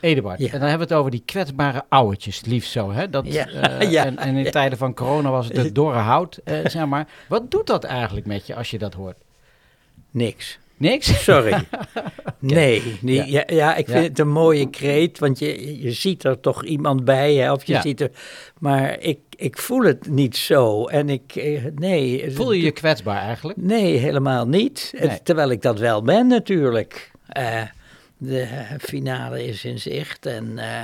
[0.00, 2.92] Eduard, en dan hebben we het over die kwetsbare ouwetjes, liefst zo.
[2.92, 3.10] Hè?
[3.10, 3.48] Dat, ja.
[3.82, 7.08] Uh, en, en, in tijden van corona was het het dorre hout, uh, zeg maar.
[7.28, 9.16] Wat doet dat eigenlijk met je als je dat hoort?
[10.10, 10.58] Niks.
[10.76, 11.24] Niks?
[11.24, 11.64] Sorry.
[12.38, 13.42] nee, nee ja.
[13.46, 13.74] ja.
[13.74, 17.52] ik vind het een mooie kreet, want je, je ziet er toch iemand bij, hè,
[17.52, 18.10] of je ziet er...
[18.58, 22.30] Maar ik, ik voel het niet zo en ik, eh, nee.
[22.32, 23.58] Voel je je kwetsbaar eigenlijk?
[23.58, 24.94] Nee, helemaal niet.
[25.22, 27.10] Terwijl ik dat wel ben natuurlijk.
[27.38, 27.62] Uh,
[28.18, 28.46] de
[28.78, 30.52] finale is in zicht en...
[30.56, 30.82] Uh,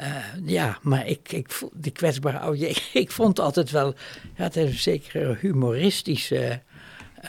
[0.00, 3.94] uh, ja, maar ik, ik voel die kwetsbare oh, ik, ik vond altijd wel,
[4.36, 6.60] ja, het is een zekere humoristische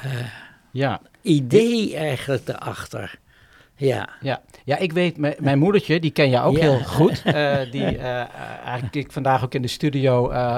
[0.05, 0.25] uh,
[0.77, 3.19] ja idee eigenlijk erachter.
[3.75, 4.09] Ja.
[4.21, 4.41] ja.
[4.63, 7.23] Ja, ik weet, mijn moedertje, die ken je ook heel goed.
[7.25, 10.57] Uh, die uh, eigenlijk ik vandaag ook in de studio uh,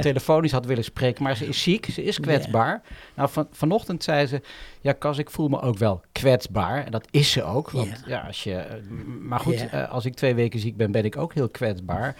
[0.00, 1.22] telefonisch had willen spreken.
[1.22, 2.82] Maar ze is ziek, ze is kwetsbaar.
[3.14, 4.40] Nou, van, vanochtend zei ze,
[4.80, 6.84] ja Cas, ik voel me ook wel kwetsbaar.
[6.84, 7.70] En dat is ze ook.
[7.70, 8.64] Want ja, als je...
[9.20, 12.16] Maar goed, als ik twee weken ziek ben, ben ik ook heel kwetsbaar.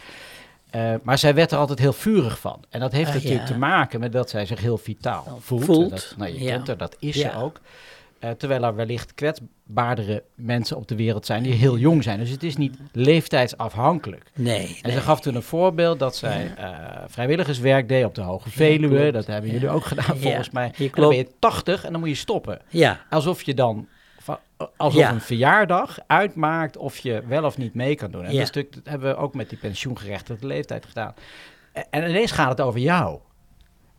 [0.74, 2.64] Uh, maar zij werd er altijd heel vurig van.
[2.68, 3.46] En dat heeft uh, natuurlijk ja.
[3.46, 5.64] te maken met dat zij zich heel vitaal voelt.
[5.64, 5.90] voelt.
[5.90, 6.50] Dat, nou, je ja.
[6.50, 7.30] kent haar, dat is ja.
[7.30, 7.60] ze ook.
[8.20, 12.18] Uh, terwijl er wellicht kwetsbaardere mensen op de wereld zijn die heel jong zijn.
[12.18, 14.30] Dus het is niet leeftijdsafhankelijk.
[14.34, 14.66] Nee.
[14.66, 14.92] En nee.
[14.92, 16.54] ze gaf toen een voorbeeld dat zij
[17.06, 19.12] vrijwilligerswerk deed op de Hoge Veluwe.
[19.12, 20.72] dat hebben jullie ook gedaan volgens mij.
[20.78, 22.58] En dan ben je 80 en dan moet je stoppen.
[22.68, 23.00] Ja.
[23.10, 23.88] Alsof je dan
[24.76, 25.10] alsof ja.
[25.10, 28.24] een verjaardag uitmaakt of je wel of niet mee kan doen.
[28.24, 28.44] En ja.
[28.44, 31.14] dat, dat, hebben we ook met die pensioengerechtigde leeftijd gedaan.
[31.90, 33.18] En ineens gaat het over jou.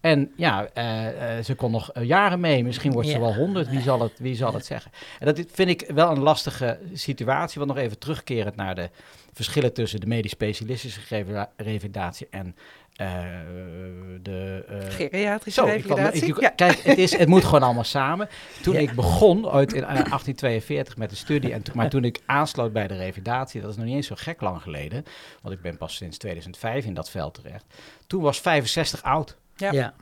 [0.02, 2.64] En ja, uh, uh, ze kon nog jaren mee.
[2.64, 3.20] Misschien wordt ze ja.
[3.20, 3.70] wel honderd.
[3.70, 4.92] Wie zal het, wie zal het zeggen?
[5.20, 7.60] En dat vind ik wel een lastige situatie.
[7.60, 8.90] Want nog even terugkerend naar de
[9.34, 12.56] verschillen tussen de medisch specialistische revalidatie en
[13.02, 13.08] uh,
[14.22, 14.64] de...
[14.90, 16.28] Geriatrische revalidatie?
[16.28, 16.50] Ik, ja.
[16.50, 18.30] Kijk, het, is, het moet gewoon allemaal samen.
[18.62, 18.80] Toen ja.
[18.80, 22.74] ik begon, ooit in uh, 1842 met de studie, en to, maar toen ik aansloot
[22.74, 25.06] bij de revalidatie, dat is nog niet eens zo gek lang geleden,
[25.42, 27.66] want ik ben pas sinds 2005 in dat veld terecht,
[28.08, 29.38] toen was 65 oud.
[29.62, 29.72] Ja.
[29.72, 29.94] ja.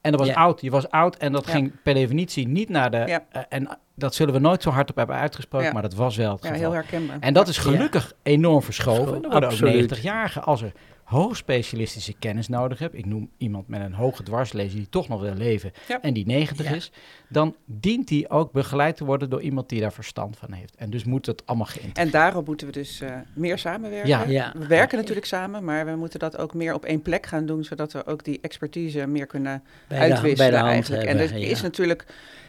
[0.00, 3.20] En dat was oud, je was oud en dat ging per definitie niet naar de...
[3.48, 6.40] en dat zullen we nooit zo hard op hebben uitgesproken, maar dat was wel het
[6.40, 6.56] geval.
[6.56, 7.16] Heel herkenbaar.
[7.20, 9.24] En dat is gelukkig enorm verschoven.
[9.24, 10.72] Er worden ook 90-jarigen, als er
[11.08, 15.34] hoogspecialistische kennis nodig heb, ik noem iemand met een hoge dwarslezing die toch nog wil
[15.34, 16.00] leven ja.
[16.00, 16.74] en die 90 ja.
[16.74, 16.90] is,
[17.28, 20.74] dan dient die ook begeleid te worden door iemand die daar verstand van heeft.
[20.76, 24.08] En dus moet het allemaal geïntegreerd En daarom moeten we dus uh, meer samenwerken.
[24.08, 24.24] Ja.
[24.26, 24.52] ja.
[24.58, 27.64] We werken natuurlijk samen, maar we moeten dat ook meer op één plek gaan doen,
[27.64, 31.06] zodat we ook die expertise meer kunnen bij uitwisselen de, bij de eigenlijk.
[31.06, 32.06] Hebben, en er is natuurlijk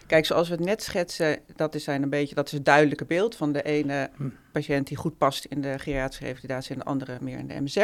[0.10, 3.36] Kijk, zoals we het net schetsen, dat is een beetje dat is het duidelijke beeld
[3.36, 4.30] van de ene hm.
[4.52, 7.80] patiënt die goed past in de geriatrische revalidatie en de andere meer in de MSR.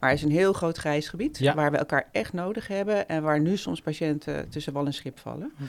[0.00, 1.54] Maar het is een heel groot grijs gebied ja.
[1.54, 5.18] waar we elkaar echt nodig hebben en waar nu soms patiënten tussen wal en schip
[5.18, 5.52] vallen.
[5.56, 5.64] Hm.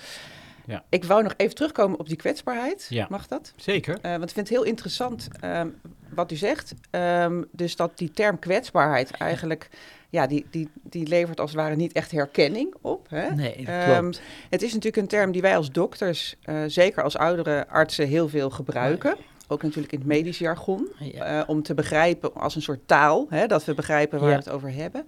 [0.66, 0.84] Ja.
[0.90, 2.86] Ik wou nog even terugkomen op die kwetsbaarheid.
[2.90, 3.08] Ja.
[3.10, 3.54] Mag dat?
[3.56, 3.98] Zeker.
[4.02, 5.76] Uh, want ik vind het heel interessant um,
[6.10, 6.74] wat u zegt.
[6.92, 9.70] Um, dus dat die term kwetsbaarheid eigenlijk
[10.10, 13.10] ja, die, die, die levert als het ware niet echt herkenning op.
[13.10, 13.30] Hè?
[13.36, 13.98] Nee, dat klopt.
[14.00, 14.12] Um,
[14.50, 18.30] het is natuurlijk een term die wij als dokters, uh, zeker als oudere artsen, heel
[18.30, 19.16] veel gebruiken.
[19.50, 21.40] ook natuurlijk in het medisch jargon, Ja.
[21.40, 24.38] eh, om te begrijpen als een soort taal, hè, dat we begrijpen waar Ja.
[24.38, 25.06] we het over hebben.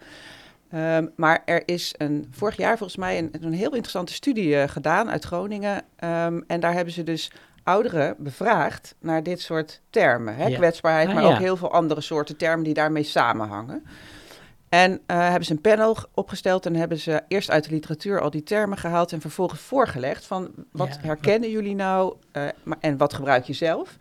[0.71, 4.69] Ehm, maar er is een, vorig jaar volgens mij een, een heel interessante studie eh,
[4.69, 5.81] gedaan uit Groningen.
[5.95, 7.31] Ehm, en daar hebben ze dus
[7.63, 10.35] ouderen bevraagd naar dit soort termen.
[10.35, 10.45] Hè?
[10.47, 10.57] Ja.
[10.57, 13.83] Kwetsbaarheid, Ah, maar ook heel veel andere soorten termen die daarmee samenhangen.
[14.69, 18.29] En eh, hebben ze een panel opgesteld en hebben ze eerst uit de literatuur al
[18.29, 22.97] die termen gehaald en vervolgens voorgelegd van wat Ja, herkennen jullie nou eh, maar, en
[22.97, 23.97] wat gebruik je zelf.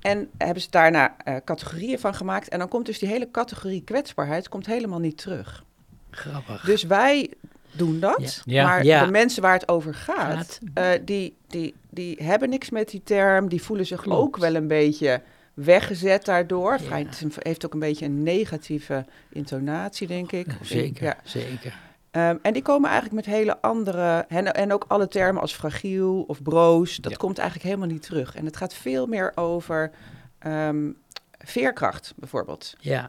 [0.00, 3.82] En hebben ze daarna eh, categorieën van gemaakt en dan komt dus die hele categorie
[3.84, 5.64] kwetsbaarheid komt helemaal niet terug.
[6.10, 6.64] Grappig.
[6.64, 7.30] Dus wij
[7.72, 8.60] doen dat, Ja.
[8.60, 8.64] Ja.
[8.66, 9.04] maar Ja.
[9.04, 10.60] de mensen waar het over gaat, Gaat.
[10.74, 14.20] eh, die, die, die hebben niks met die term, die voelen zich Klopt.
[14.22, 15.22] ook wel een beetje
[15.54, 16.78] weggezet daardoor.
[16.82, 16.96] Ja.
[16.96, 20.46] Het heeft ook een beetje een negatieve intonatie, denk ik.
[20.62, 21.16] Zeker, Ja.
[21.24, 21.74] zeker.
[22.10, 24.24] Ehm, en die komen eigenlijk met hele andere...
[24.28, 27.16] En, en ook alle termen als fragiel of broos, dat Ja.
[27.16, 28.34] komt eigenlijk helemaal niet terug.
[28.34, 29.90] En het gaat veel meer over
[30.38, 30.90] ehm,
[31.38, 32.74] veerkracht, bijvoorbeeld.
[32.78, 33.08] Ja,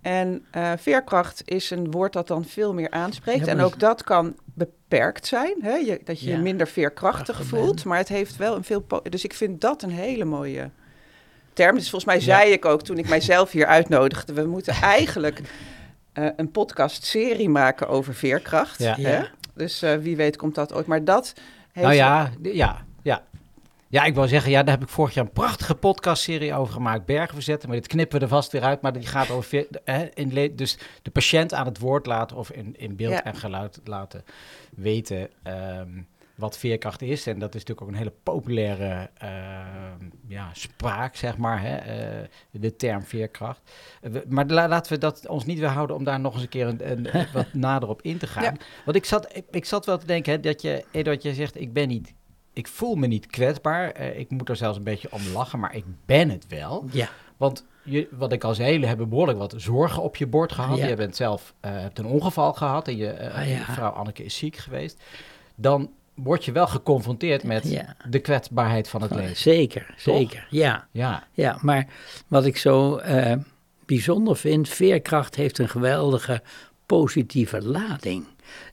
[0.00, 3.46] En eh, veerkracht is een woord dat dan veel meer aanspreekt.
[3.46, 5.54] Ja, en ook dat kan beperkt zijn.
[5.60, 5.74] Hè?
[5.74, 7.84] Je, dat je je minder veerkrachtig Krachtig voelt.
[7.84, 8.86] Maar het heeft wel een veel...
[9.02, 10.70] Dus ik vind dat een hele mooie
[11.58, 11.74] term.
[11.74, 12.38] Dus volgens mij Ja.
[12.38, 14.32] zei ik ook toen ik mijzelf hier uitnodigde...
[14.32, 15.40] we moeten eigenlijk
[16.12, 18.78] eh, een podcast-serie maken over veerkracht.
[18.78, 18.94] Ja.
[18.94, 19.22] Hè?
[19.54, 20.86] Dus eh, wie weet komt dat ooit.
[20.86, 21.34] Maar dat
[21.72, 21.86] heeft...
[21.86, 23.22] Nou ja, ja, ja.
[23.90, 27.04] Ja, ik wou zeggen, ja, daar heb ik vorig jaar een prachtige podcastserie over gemaakt.
[27.04, 28.80] Bergen verzetten, maar dit knippen we er vast weer uit.
[28.80, 32.74] Maar die gaat over, hè, in dus de patiënt aan het woord laten of in,
[32.78, 33.24] in beeld Ja.
[33.24, 34.24] en geluid laten
[34.76, 35.88] weten ehm,
[36.38, 37.26] wat veerkracht is.
[37.26, 42.28] En dat is natuurlijk ook een hele populaire ehm, ja, spraak, zeg maar, hè, eh,
[42.50, 43.60] de term veerkracht.
[44.02, 46.48] Eh, we- maar la- laten we dat ons niet weerhouden om daar nog eens een
[46.48, 48.42] keer een, een, wat nader op in te gaan.
[48.42, 48.54] Ja.
[48.84, 51.60] Want ik zat, ik, ik zat wel te denken, hè, dat je, Eduard, je zegt,
[51.60, 52.14] ik ben niet
[52.52, 53.90] ik voel me niet kwetsbaar.
[53.90, 56.84] Eh, ik moet er zelfs een beetje om lachen, maar ik ben het wel.
[56.92, 60.52] ja, Want je, wat ik al zei, jullie hebben behoorlijk wat zorgen op je bord
[60.52, 60.78] gehad.
[60.78, 60.86] Ja.
[60.86, 63.56] Je bent zelf eh, hebt een ongeval gehad en je, eh, Ah, ja.
[63.56, 65.02] je vrouw Anneke is ziek geweest.
[65.54, 65.90] Dan
[66.22, 67.96] word je wel geconfronteerd met ja.
[68.08, 69.36] de kwetsbaarheid van het leven.
[69.36, 70.46] Zeker, zeker.
[70.50, 71.86] Ja, Ja, ja, maar
[72.28, 73.36] wat ik zo eh,
[73.86, 76.42] bijzonder vind, veerkracht heeft een geweldige
[76.86, 78.24] positieve lading.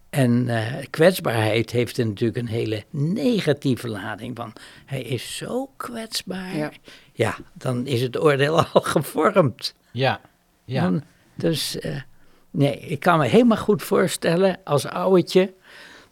[0.09, 4.35] En eh, kwetsbaarheid heeft natuurlijk een hele negatieve lading.
[4.35, 4.53] Van
[4.85, 6.55] hij is zo kwetsbaar.
[6.55, 6.71] Ja.
[7.13, 9.75] Ja, dan is het oordeel al gevormd.
[9.91, 10.19] ja,
[10.65, 10.81] ja.
[10.81, 11.03] Dan-
[11.37, 12.01] dus eh,
[12.51, 15.53] nee, ik kan me helemaal goed voorstellen als ouwetje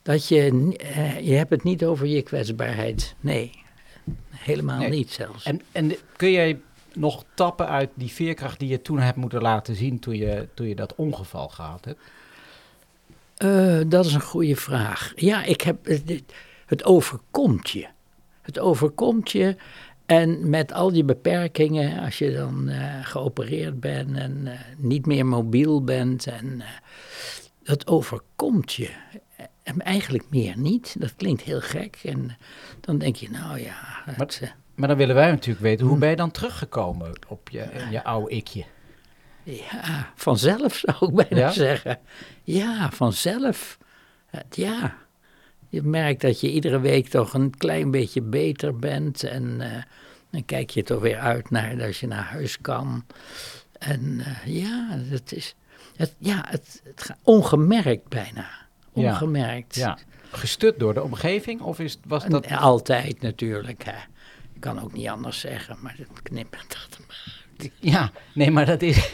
[0.03, 3.15] dat je, eh, je hebt het niet over je kwetsbaarheid.
[3.19, 3.51] Nee,
[4.29, 4.89] helemaal Nee.
[4.89, 5.43] niet zelfs.
[5.45, 6.59] En, en kun jij
[6.93, 10.67] nog tappen uit die veerkracht die je toen hebt moeten laten zien toen je, toen
[10.67, 11.99] je dat ongeval gehad hebt?
[13.37, 15.11] Eh, dat is een goede vraag.
[15.15, 16.33] Ja, ik heb, het- het-
[16.65, 17.87] het overkomt je.
[18.41, 19.55] Het overkomt je
[20.05, 25.25] en met al die beperkingen, als je dan eh, geopereerd bent en eh, niet meer
[25.25, 26.67] mobiel bent, en eh,
[27.63, 28.89] dat overkomt je.
[29.63, 30.95] En eigenlijk meer niet.
[30.99, 31.99] Dat klinkt heel gek.
[32.03, 32.37] En
[32.81, 34.01] dan denk je, nou ja.
[34.05, 35.99] het, eh, Maar dan willen wij natuurlijk weten, hoe Hm.
[35.99, 38.63] ben je dan teruggekomen op je, je oude ikje?
[39.43, 41.51] Ja, vanzelf zou ik bijna Ja?
[41.51, 41.99] zeggen.
[42.43, 43.77] Ja, vanzelf.
[44.49, 44.95] Ja.
[45.69, 49.23] Je merkt dat je iedere week toch een klein beetje beter bent.
[49.23, 49.81] En eh,
[50.29, 53.05] dan kijk je toch weer uit naar dat je naar huis kan.
[53.79, 55.55] En eh, ja, het is.
[55.95, 58.47] Het, ja, het, het gaat ongemerkt bijna.
[58.93, 59.75] Ongemerkt.
[59.75, 59.97] Ja.
[60.31, 61.61] Gestut door de omgeving?
[61.61, 62.51] Of is, was dat...
[62.51, 63.83] Altijd natuurlijk.
[63.83, 63.97] Hè.
[64.53, 67.32] Ik kan ook niet anders zeggen, maar dat knippen dat maar.
[67.93, 69.13] Ja, nee, maar dat is...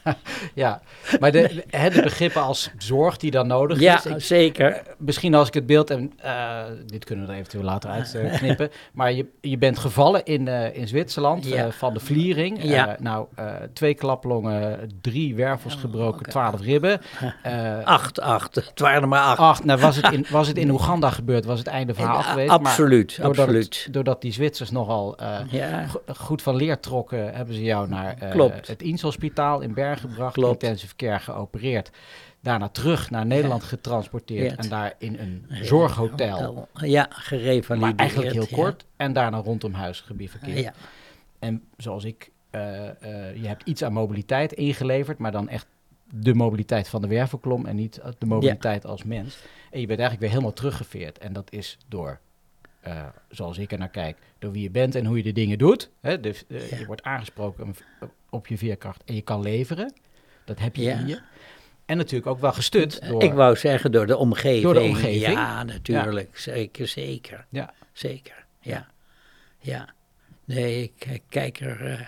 [0.54, 0.82] ja,
[1.20, 4.04] maar de, hè, de begrippen als zorg die dan nodig Ja, is...
[4.06, 4.72] ik- zeker.
[4.72, 5.90] eh, misschien als ik het beeld...
[5.90, 8.70] En, eh, dit kunnen we er eventueel later uitknippen.
[8.92, 11.64] maar je, je bent gevallen in, eh, in Zwitserland Ja.
[11.66, 12.62] eh, van de vliering.
[12.62, 12.88] Ja.
[12.96, 16.30] Eh, nou, eh, twee klaplongen, drie wervels Oh, gebroken, oké.
[16.30, 17.00] twaalf ribben.
[17.42, 18.54] Eh, Acht, acht.
[18.54, 19.38] Het waren er maar acht.
[19.38, 22.28] acht, nou, was, het in, was het in Oeganda gebeurd, was het einde verhaal Eh,
[22.30, 22.50] geweest.
[22.50, 23.88] absoluut, maar doordat, absoluut.
[23.90, 28.14] Doordat die Zwitsers nogal eh, Ja, go- goed van leer trokken, hebben ze jou naar
[28.14, 28.66] Klopt.
[28.66, 30.62] het Inshospitaal in Bergen gebracht, Klopt.
[30.62, 31.90] intensive care geopereerd.
[32.40, 37.96] Daarna terug naar Nederland getransporteerd en daar in een zorghotel, Ja, gerevalideerd.
[37.96, 38.56] maar eigenlijk heel ja.
[38.56, 38.84] kort.
[38.96, 40.58] En daarna rondom huisgebied verkeerd.
[40.58, 40.72] Ja,
[41.38, 45.66] En zoals ik, eh, eh, je hebt iets aan mobiliteit ingeleverd, maar dan echt
[46.14, 49.38] de mobiliteit van de wervelklom en niet de mobiliteit als mens.
[49.70, 51.18] En je bent eigenlijk weer helemaal teruggeveerd.
[51.18, 52.20] En dat is door,
[52.80, 55.58] eh, zoals ik er naar kijk, door wie je bent en hoe je de dingen
[55.58, 55.90] doet.
[56.00, 56.20] Hè?
[56.20, 56.78] Dus, eh, Ja.
[56.78, 57.74] Je wordt aangesproken
[58.30, 59.92] op je veerkracht en je kan leveren.
[60.44, 60.98] Dat heb je Ja.
[60.98, 61.20] in je.
[61.86, 63.22] En natuurlijk ook wel gestut door...
[63.22, 64.62] Ik wou zeggen door de omgeving.
[64.62, 65.22] Door de omgeving?
[65.34, 66.38] Ja, natuurlijk.
[66.38, 67.46] Zeker, zeker.
[67.48, 67.74] Ja.
[67.92, 68.88] Zeker, ja.
[69.58, 69.94] Ja.
[70.44, 72.00] Nee, ik, ik kijk er eh,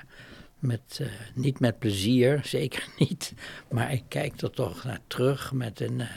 [0.58, 3.32] met, eh, niet met plezier, zeker niet.
[3.70, 6.08] Maar ik kijk er toch naar terug met een, eh,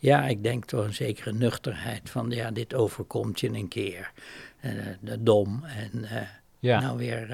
[0.00, 4.12] ja, ik denk toch een zekere nuchterheid van, ja, dit overkomt je een keer.
[4.60, 4.70] Eh,
[5.00, 6.22] de dom en eh,
[6.58, 6.80] Ja.
[6.80, 7.30] nou weer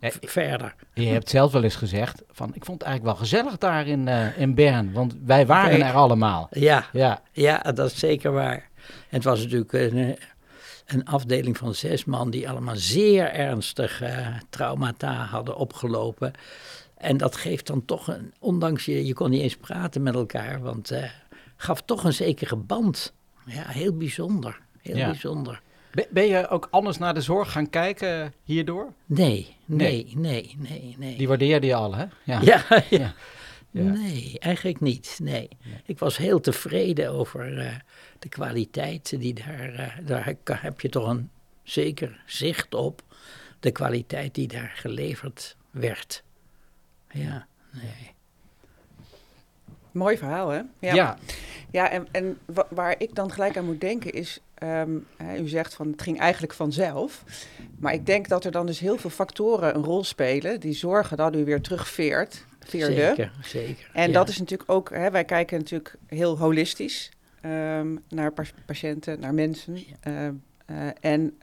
[0.00, 0.74] eh, verder.
[0.94, 4.08] Je hebt zelf wel eens gezegd van, ik vond het eigenlijk wel gezellig daar in,
[4.36, 6.48] in Bern, want wij waren er allemaal.
[6.50, 8.68] Ja, Ja, ja, dat is zeker waar.
[8.86, 10.16] En het was natuurlijk een,
[10.86, 16.32] een afdeling van zes man die allemaal zeer ernstig eh, traumata hadden opgelopen.
[16.96, 20.60] En dat geeft dan toch een, ondanks je, je kon niet eens praten met elkaar,
[20.60, 20.92] want
[21.64, 23.12] gaf toch een zekere band.
[23.46, 24.60] Ja, heel bijzonder.
[24.82, 25.06] Heel Ja.
[25.10, 25.62] bijzonder.
[26.10, 28.92] Ben, je ook anders naar de zorg gaan kijken hierdoor?
[29.06, 31.16] Nee, nee, nee, nee, nee.
[31.16, 32.04] Die waardeerde je al, hè?
[32.24, 32.40] Ja.
[32.42, 33.14] Ja, ja.
[33.70, 35.18] Nee, eigenlijk niet.
[35.22, 35.48] Nee.
[35.84, 37.74] Ik was heel tevreden over eh,
[38.18, 39.74] de kwaliteit die daar.
[39.74, 39.96] eh,
[40.44, 41.30] daar heb je toch een
[41.62, 43.02] zeker zicht op.
[43.60, 46.22] De kwaliteit die daar geleverd werd.
[47.10, 48.13] Ja, nee.
[49.94, 50.60] Mooi verhaal, hè?
[50.78, 51.16] Ja.
[51.70, 55.48] Ja, en, en wa- waar ik dan gelijk aan moet denken is, ehm, hè, u
[55.48, 57.24] zegt van het ging eigenlijk vanzelf.
[57.78, 61.16] Maar ik denk dat er dan dus heel veel factoren een rol spelen die zorgen
[61.16, 62.44] dat u weer terugveert.
[62.60, 62.94] Veerde.
[62.94, 63.90] Zeker, zeker.
[63.92, 64.12] En ja.
[64.12, 69.34] dat is natuurlijk ook, hè, wij kijken natuurlijk heel holistisch ehm, naar pa- patiënten, naar
[69.34, 69.78] mensen.
[70.00, 70.32] Ehm,
[70.66, 71.36] eh, en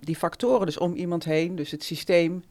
[0.00, 2.44] die factoren dus om iemand heen, dus het systeem,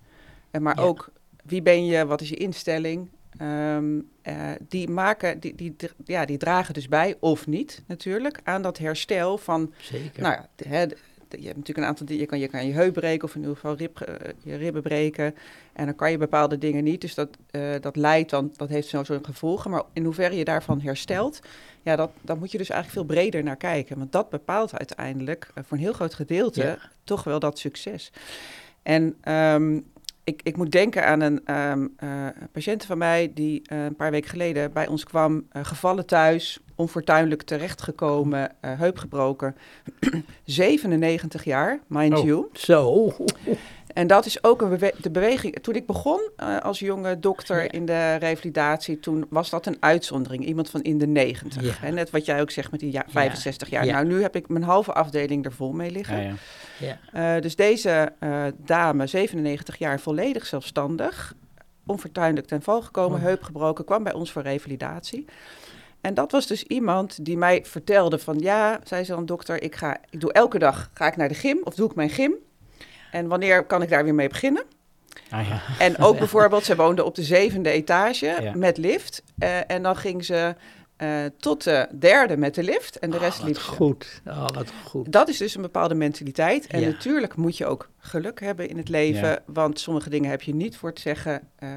[0.51, 0.83] en maar Ja.
[0.83, 1.09] ook
[1.45, 5.75] wie ben je, wat is je instelling, ehm, eh, die, maken, die, die,
[6.05, 10.21] ja, die dragen dus bij, of niet natuurlijk, aan dat herstel van Zeker.
[10.21, 12.21] nou ja, de- hè, de- de- je hebt natuurlijk een aantal dingen.
[12.21, 14.81] Je kan, je kan je heup breken of in ieder geval rib, eh, je ribben
[14.81, 15.35] breken.
[15.73, 17.01] En dan kan je bepaalde dingen niet.
[17.01, 19.71] Dus dat, eh, dat leidt dan, dat heeft zo zo'n gevolgen.
[19.71, 21.39] Maar in hoeverre je daarvan herstelt,
[21.81, 23.97] ja, dat, daar moet je dus eigenlijk veel breder naar kijken.
[23.97, 26.77] Want dat bepaalt uiteindelijk voor een heel groot gedeelte Ja.
[27.03, 28.11] toch wel dat succes.
[28.83, 29.79] En ehm,
[30.25, 32.09] ik, ik moet denken aan een ehm eh,
[32.51, 36.59] patiënt van mij die eh, een paar weken geleden bij ons kwam, eh, gevallen thuis,
[36.75, 39.55] onfortuinlijk terechtgekomen, eh heup gebroken.
[40.43, 42.25] 97 jaar, mind Oh.
[42.25, 42.47] you.
[42.53, 43.11] Zo.
[43.95, 45.55] En dat is ook een bewe- de beweging.
[45.61, 47.71] Toen ik begon eh, als jonge dokter Ja.
[47.71, 50.45] in de revalidatie, toen was dat een uitzondering.
[50.45, 51.61] Iemand van in de 90.
[51.63, 51.71] Ja.
[51.79, 53.85] Hè, net wat jij ook zegt met die ja, 65 jaar.
[53.85, 53.93] Ja.
[53.93, 56.21] Nou, nu heb ik mijn halve afdeling er vol mee liggen.
[56.21, 56.33] Ja,
[56.79, 56.97] ja.
[57.13, 57.35] Ja.
[57.35, 61.33] Eh, dus deze eh, dame, 97 jaar, volledig zelfstandig,
[61.85, 63.23] onfortuinlijk ten val gekomen, Oh.
[63.25, 65.25] heup gebroken, kwam bij ons voor revalidatie.
[66.01, 69.75] En dat was dus iemand die mij vertelde van ja, zei ze dan dokter, ik,
[69.75, 72.33] ga, ik doe elke dag ga ik naar de gym of doe ik mijn gym.
[73.11, 74.63] En wanneer kan ik daar weer mee beginnen?
[75.29, 75.61] Ah, ja.
[75.79, 78.55] En ook bijvoorbeeld, ze woonde op de zevende etage Ja.
[78.55, 79.23] met lift.
[79.37, 80.55] eh, en dan ging ze
[80.95, 84.21] eh, tot de derde met de lift en de rest Oh, liep goed.
[84.27, 85.11] Oh, wat goed.
[85.11, 86.67] Dat is dus een bepaalde mentaliteit.
[86.67, 86.87] En Ja.
[86.87, 89.27] natuurlijk moet je ook geluk hebben in het leven.
[89.27, 89.39] Ja.
[89.45, 91.41] Want sommige dingen heb je niet voor te zeggen.
[91.55, 91.69] eh,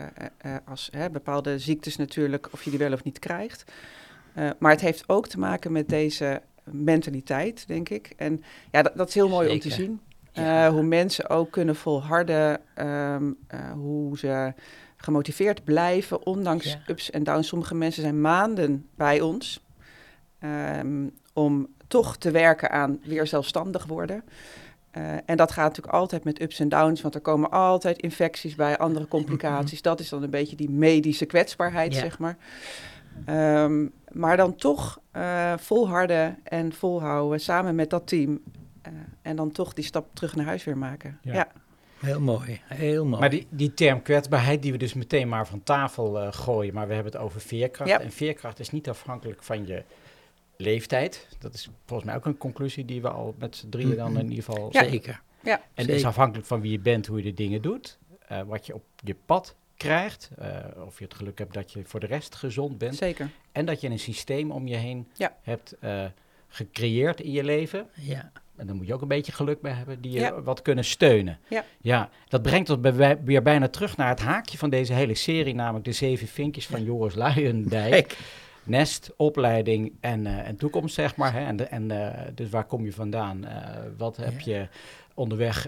[0.65, 3.65] als hè, bepaalde ziektes natuurlijk, of je die wel of niet krijgt.
[4.59, 8.13] Maar het heeft ook te maken met deze mentaliteit, denk ik.
[8.17, 10.01] En ja, dat, dat is heel mooi om te zien.
[10.39, 10.67] Ja.
[10.67, 12.61] Eh, hoe mensen ook kunnen volharden.
[12.75, 14.53] ehm, eh, hoe ze
[14.97, 16.79] gemotiveerd blijven, ondanks Ja.
[16.87, 17.49] ups en downs.
[17.49, 19.67] Sommige mensen zijn maanden bij ons.
[20.39, 24.23] ehm, om toch te werken aan weer zelfstandig worden.
[24.91, 28.55] Eh, en dat gaat natuurlijk altijd met ups en downs, want er komen altijd infecties
[28.55, 29.83] bij, andere complicaties.
[29.83, 32.01] Dat is dan een beetje die medische kwetsbaarheid, Ja.
[32.01, 32.37] zeg maar.
[33.25, 38.41] Ehm, maar dan toch eh, volharden en volhouden samen met dat team.
[38.83, 41.19] Eh, en dan toch die stap terug naar huis weer maken.
[41.23, 41.35] Ja.
[41.35, 41.49] Ja,
[41.99, 42.61] Heel mooi.
[42.65, 43.21] Heel mooi.
[43.21, 46.89] Maar die, die term kwetsbaarheid die we dus meteen maar van tafel eh, gooien, maar
[46.89, 47.91] we hebben het over veerkracht.
[47.91, 48.01] Ja.
[48.01, 49.83] En veerkracht is niet afhankelijk van je
[50.57, 51.29] leeftijd.
[51.39, 54.29] Dat is volgens mij ook een conclusie die we al met z'n drieën dan in
[54.31, 54.69] ieder geval...
[54.73, 54.85] Ja.
[54.89, 55.21] Zeker.
[55.43, 55.57] ja.
[55.57, 55.95] En Zeker.
[55.95, 57.99] is afhankelijk van wie je bent, hoe je de dingen doet,
[58.29, 60.57] eh, wat je op je pad krijgt, eh,
[60.87, 62.95] of je het geluk hebt dat je voor de rest gezond bent.
[62.97, 63.31] zeker.
[63.53, 65.37] En dat je een systeem om je heen Ja.
[65.43, 66.05] hebt eh,
[66.49, 67.87] gecreëerd in je leven.
[67.95, 68.33] Ja.
[68.59, 70.43] En daar moet je ook een beetje geluk bij hebben, die je Ja.
[70.43, 71.39] wat kunnen steunen.
[71.49, 71.65] Ja.
[71.81, 75.55] ja, dat brengt ons bij- weer bijna terug naar het haakje van deze hele serie,
[75.55, 78.19] namelijk de zeven vinkjes van Joris Luijendijk.
[78.65, 81.33] Nest, opleiding en, eh, en toekomst, zeg maar.
[81.33, 81.45] Hè?
[81.45, 83.45] En, de, en eh, dus waar kom je vandaan?
[83.45, 84.53] Eh, wat heb Ja.
[84.55, 84.69] je
[85.15, 85.67] onderweg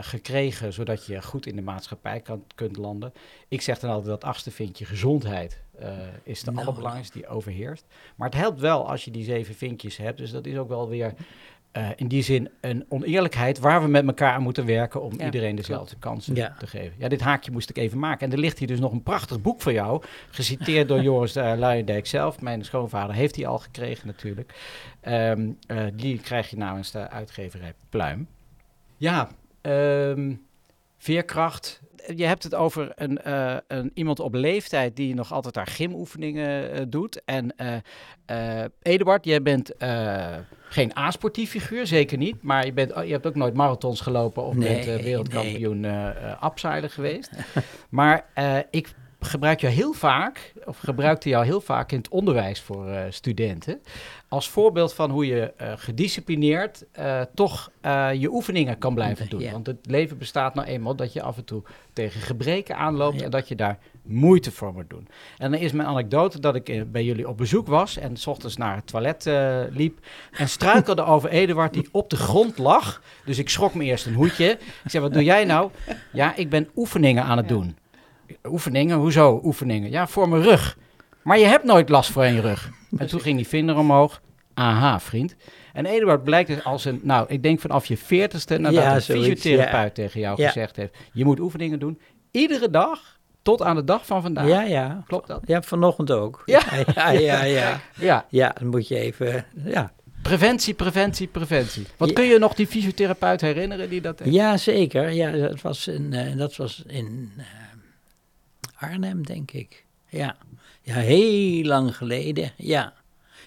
[0.00, 3.12] gekregen, zodat je goed in de maatschappij kan, kunt landen?
[3.48, 5.60] Ik zeg dan altijd dat achtste vinkje gezondheid
[6.22, 6.62] is de Nou.
[6.64, 7.84] allerbelangrijkste, die overheerst.
[8.16, 10.18] Maar het helpt wel als je die zeven vinkjes hebt.
[10.18, 11.12] Dus dat is ook wel weer
[11.72, 15.24] eh, in die zin een oneerlijkheid waar we met elkaar aan moeten werken om Ja,
[15.24, 16.54] iedereen dezelfde kansen Ja.
[16.58, 16.92] te geven.
[16.98, 18.26] Ja, dit haakje moest ik even maken.
[18.26, 21.52] En er ligt hier dus nog een prachtig boek voor jou, geciteerd door Joris uh,
[21.56, 22.40] Luijendijk zelf.
[22.40, 24.54] Mijn schoonvader heeft die al gekregen natuurlijk.
[25.00, 28.26] Ehm, eh, die krijg je namens de uitgeverij Pluim.
[28.96, 29.28] Ja,
[29.60, 30.34] ehm,
[30.98, 31.80] veerkracht.
[32.14, 36.74] Je hebt het over een, uh, een, iemand op leeftijd die nog altijd haar gymoefeningen
[36.74, 37.24] uh, doet.
[37.24, 37.54] En
[38.26, 39.72] uh, Eduard, jij bent
[40.68, 42.42] geen A-sportief figuur, zeker niet.
[42.42, 46.88] Maar je, bent, je hebt ook nooit marathons gelopen of nee, bent wereldkampioen nee.
[46.88, 47.30] geweest.
[47.90, 48.26] maar
[48.70, 48.94] ik
[49.28, 53.82] gebruik je heel vaak, of gebruikte jou heel vaak in het onderwijs voor uh, studenten.
[54.28, 57.70] Als voorbeeld van hoe je uh, gedisciplineerd uh, toch
[58.18, 59.40] je oefeningen kan blijven doen.
[59.40, 59.52] Ja.
[59.52, 61.62] Want het leven bestaat nou eenmaal dat je af en toe
[61.92, 63.24] tegen gebreken aanloopt ja.
[63.24, 65.08] en dat je daar moeite voor moet doen.
[65.38, 68.56] En dan is mijn anekdote dat ik bij jullie op bezoek was en s ochtends
[68.56, 69.24] naar het toilet
[69.70, 69.98] liep
[70.30, 73.02] en struikelde over Eduard die op de grond lag.
[73.24, 74.50] Dus ik schrok me eerst een hoedje.
[74.84, 75.70] Ik zei, wat doe jij nou?
[76.12, 77.76] Ja, ik ben oefeningen aan het doen.
[78.44, 78.96] Oefeningen?
[78.96, 79.90] Hoezo oefeningen?
[79.90, 80.76] Ja, voor mijn rug.
[81.22, 82.70] Maar je hebt nooit last voor je rug.
[82.98, 84.20] En toen ging die vinger omhoog.
[84.54, 85.34] Aha, vriend.
[85.72, 89.02] En Eduard blijkt dus als een, nou, ik denk vanaf je veertigste, nadat Ja, een
[89.02, 90.46] zoiets, fysiotherapeut tegen jou Ja.
[90.46, 91.98] gezegd heeft, je moet oefeningen doen.
[92.30, 94.46] Iedere dag, tot aan de dag van vandaag.
[94.48, 95.02] Ja, ja.
[95.06, 95.40] Klopt dat?
[95.44, 96.42] Ja, vanochtend ook.
[96.44, 96.60] Ja.
[96.94, 97.42] ja, ja.
[97.44, 99.92] Ja, Ja, ja dan moet je even, ja.
[100.22, 101.86] preventie, preventie, preventie.
[101.96, 104.34] Wat kun je nog die fysiotherapeut herinneren die dat heeft?
[104.34, 105.10] Ja, zeker.
[105.10, 107.44] Ja, dat was in, eh, dat was in eh,
[108.82, 109.84] Arnhem, denk ik.
[110.08, 110.36] Ja.
[110.82, 112.52] ja, heel lang geleden.
[112.56, 112.92] Ja.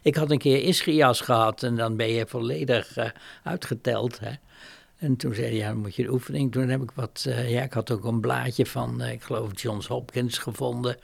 [0.02, 3.10] Ik had een keer ischias gehad en dan ben je volledig eh,
[3.44, 4.20] uitgeteld.
[4.20, 4.32] Hè.
[4.98, 6.52] En toen zei hij, ja, dan moet je de oefening.
[6.52, 9.62] Toen heb ik wat, eh, ja, ik had ook een blaadje van, eh, ik geloof,
[9.62, 10.98] Johns Hopkins gevonden.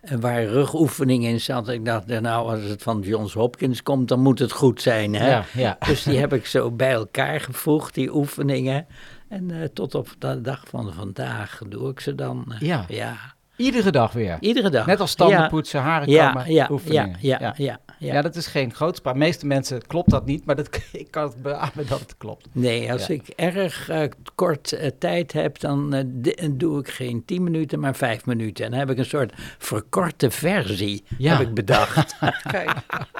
[0.00, 1.68] En waar rugoefening in zat.
[1.68, 5.14] Ik dacht, nou, als het van Johns Hopkins komt, dan moet het goed zijn.
[5.14, 5.28] Hè?
[5.28, 5.76] Ja, ja.
[5.86, 8.86] Dus die heb ik zo bij elkaar gevoegd, die oefeningen.
[9.28, 12.54] En tot op de dag van vandaag doe ik ze dan.
[12.58, 12.84] Ja.
[12.88, 13.35] ja.
[13.56, 14.36] Iedere dag weer.
[14.40, 14.86] Iedere dag.
[14.86, 15.48] Net als tanden Ja.
[15.48, 17.16] poetsen, haren Ja, kammen, ja, oefeningen.
[17.20, 19.14] ja, ja, ja, Ja, dat is geen grootspraak.
[19.14, 22.48] De meeste mensen klopt dat niet, maar dat, ik kan het beamen dat het klopt.
[22.52, 24.02] Nee, als ik erg eh,
[24.34, 28.64] kort eh, tijd heb, dan eh, doe ik geen 10 minuten, maar 5 minuten.
[28.64, 32.16] En dan heb ik een soort verkorte versie, heb ik bedacht.
[32.50, 32.70] Kijk,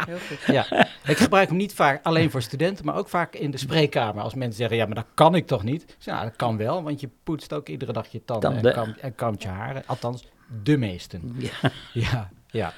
[0.06, 0.54] heel goed.
[0.54, 0.66] Ja,
[1.06, 4.22] ik gebruik hem niet vaak alleen voor studenten, maar ook vaak in de spreekkamer.
[4.22, 5.96] Als mensen zeggen, ja, maar dat kan ik toch niet?
[6.04, 8.74] Nou, dat kan wel, want je poetst ook iedere dag je tanden, Tanden.
[8.74, 9.82] En, kamt, en kamt je haren.
[9.86, 10.24] Althans,
[10.62, 11.34] de meesten.
[11.38, 11.50] ja.
[11.92, 12.72] Ja, ja.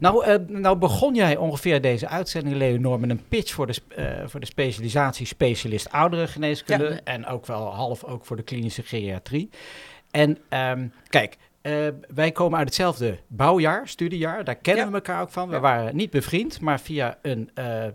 [0.00, 4.04] Nou, eh, nou begon jij ongeveer deze uitzending, Leonor, met een pitch voor de, eh,
[4.26, 6.88] voor de specialisatie specialist ouderengeneeskunde.
[6.88, 7.00] Ja.
[7.04, 9.50] En ook wel half ook voor de klinische geriatrie.
[10.10, 11.72] En ehm, kijk, eh,
[12.14, 14.44] wij komen uit hetzelfde bouwjaar, studiejaar.
[14.44, 14.90] Daar kennen Ja.
[14.90, 15.48] we elkaar ook van.
[15.48, 15.60] We Ja.
[15.60, 17.50] waren niet bevriend, maar via een,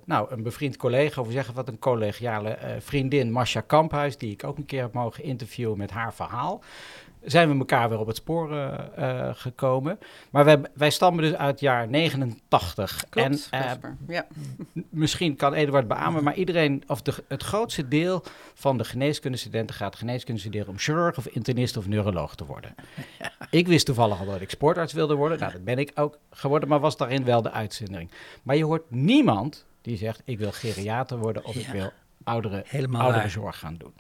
[0.06, 4.44] nou, een bevriend collega, of we zeggen wat een collegiale vriendin, Masha Kamphuis, die ik
[4.44, 6.64] ook een keer heb mogen interviewen met haar verhaal
[7.26, 10.00] zijn we elkaar weer op het spoor eh, eh, gekomen.
[10.30, 13.06] Maar wij, wij stammen dus uit het jaar 89.
[13.10, 13.72] Klopt, en eh,
[14.08, 14.28] ja.
[14.90, 19.96] misschien kan Eduard beamen, maar iedereen, of de, het grootste deel van de geneeskundestudenten gaat
[19.96, 22.76] geneeskunde studeren om chirurg of internist of neuroloog te worden.
[23.50, 25.40] Ik wist toevallig al dat ik sportarts wilde worden.
[25.40, 28.12] Nou, dat ben ik ook geworden, maar was daarin wel de uitzondering.
[28.44, 31.92] Maar je hoort niemand die zegt, ik wil geriater worden of ik wil
[32.24, 33.10] ouderen Helemaal waar.
[33.10, 33.94] ouderenzorg gaan doen.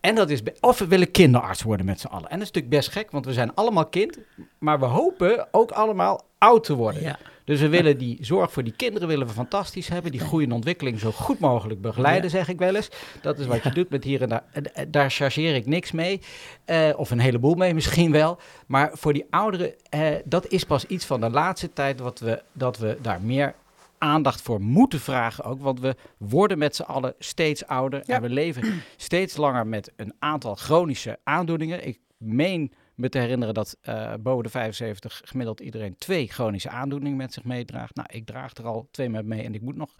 [0.00, 2.30] En dat is, of we willen kinderarts worden met z'n allen.
[2.30, 4.18] En dat is natuurlijk best gek, want we zijn allemaal kind,
[4.58, 7.02] maar we hopen ook allemaal oud te worden.
[7.02, 7.18] Ja.
[7.44, 10.10] Dus we willen die zorg voor die kinderen willen we fantastisch hebben.
[10.10, 12.36] Die groei en ontwikkeling zo goed mogelijk begeleiden, Ja.
[12.36, 12.88] zeg ik wel eens.
[13.22, 14.44] Dat is wat je doet met hier en daar.
[14.88, 16.20] Daar chargeer ik niks mee.
[16.64, 18.38] Eh, of een heleboel mee misschien wel.
[18.66, 22.42] Maar voor die ouderen, eh, dat is pas iets van de laatste tijd wat we,
[22.52, 23.54] dat we daar meer
[23.98, 25.60] aandacht voor moeten vragen ook.
[25.60, 28.02] Want we worden met z'n allen steeds ouder.
[28.06, 28.14] Ja.
[28.14, 31.86] En we leven steeds langer met een aantal chronische aandoeningen.
[31.86, 37.16] Ik meen me te herinneren dat eh, boven de 75 gemiddeld iedereen twee chronische aandoeningen
[37.16, 37.94] met zich meedraagt.
[37.94, 39.94] Nou, ik draag er al twee met mee en ik moet nog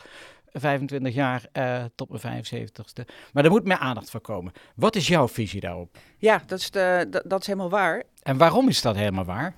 [0.53, 3.05] 25 jaar eh, tot mijn 75ste.
[3.33, 4.53] Maar er moet meer aandacht voor komen.
[4.75, 5.99] Wat is jouw visie daarop?
[6.19, 8.03] Ja, dat is, de, dat, dat is helemaal waar.
[8.23, 9.55] En waarom is dat helemaal waar?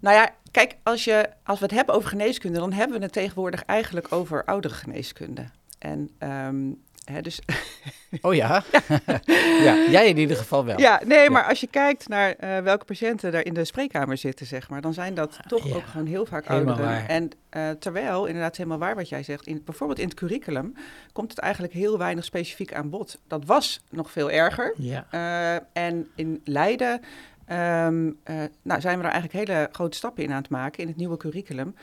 [0.00, 3.12] Nou ja, kijk, als, je, als we het hebben over geneeskunde, dan hebben we het
[3.12, 5.44] tegenwoordig eigenlijk over oudere geneeskunde.
[5.78, 6.56] En ehm,
[7.04, 7.40] hè, dus
[8.20, 8.62] Oh ja?
[9.66, 10.78] ja, jij in ieder geval wel.
[10.80, 14.46] Ja, nee, maar als je kijkt naar eh, welke patiënten daar in de spreekkamer zitten,
[14.46, 16.92] zeg maar, dan zijn dat toch Ja, ook gewoon heel vaak helemaal ouderen.
[17.00, 17.08] waar.
[17.08, 20.74] En eh, terwijl, inderdaad helemaal waar wat jij zegt, in, bijvoorbeeld in het curriculum
[21.12, 23.18] komt het eigenlijk heel weinig specifiek aan bod.
[23.26, 24.74] Dat was nog veel erger.
[24.76, 25.06] Ja.
[25.10, 27.00] Eh, en in Leiden
[27.48, 30.96] eh, nou, zijn we daar eigenlijk hele grote stappen in aan het maken in het
[30.96, 31.74] nieuwe curriculum.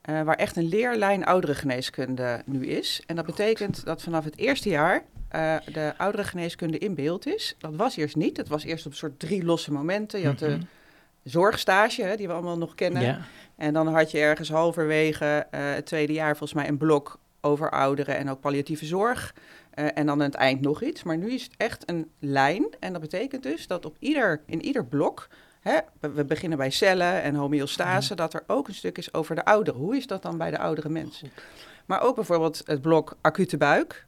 [0.00, 3.02] eh, waar echt een leerlijn ouderengeneeskunde nu is.
[3.06, 7.54] En dat betekent dat vanaf het eerste jaar eh, de ouderengeneeskunde in beeld is.
[7.58, 8.36] Dat was eerst niet.
[8.36, 10.20] Het was eerst op een soort drie losse momenten.
[10.20, 10.62] Je had de Mhm.
[11.22, 13.02] zorgstage, hè, die we allemaal nog kennen.
[13.02, 13.18] Ja.
[13.56, 18.16] En dan had je ergens halverwege het tweede jaar volgens mij een blok over ouderen
[18.16, 19.34] en ook palliatieve zorg.
[19.74, 21.02] Eh, en dan aan het eind nog iets.
[21.02, 22.66] Maar nu is het echt een lijn.
[22.80, 25.28] En dat betekent dus dat op ieder, in ieder blok,
[25.60, 29.44] hè, we, beginnen bij cellen en homeostase, dat er ook een stuk is over de
[29.44, 29.80] ouderen.
[29.80, 31.30] Hoe is dat dan bij de oudere mensen?
[31.86, 34.06] Maar ook bijvoorbeeld het blok acute buik.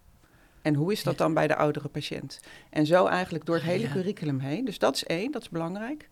[0.62, 2.41] En hoe is dat dan bij de oudere patiënt?
[2.71, 3.93] En zo eigenlijk door het hele Ja.
[3.93, 4.64] curriculum heen.
[4.64, 6.09] Dus dat is één, dat is belangrijk.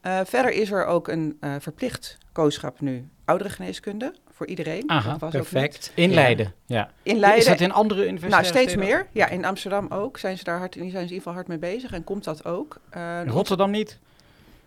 [0.00, 4.82] Eh, verder is er ook een eh, verplicht kooschap nu ouderengeneeskunde voor iedereen.
[4.90, 5.92] Aha, dat was ook Perfect.
[5.94, 6.14] In Ja.
[6.14, 6.90] Leiden, ja.
[7.02, 7.40] In Leiden.
[7.40, 8.54] Is dat in andere nou, universiteiten?
[8.54, 9.06] steeds meer.
[9.12, 10.18] Ja, in Amsterdam ook.
[10.18, 11.92] Zijn ze daar hard, die zijn ze in ieder geval hard mee bezig.
[11.92, 12.80] En komt dat ook?
[12.90, 13.98] Eh, In Rotterdam niet?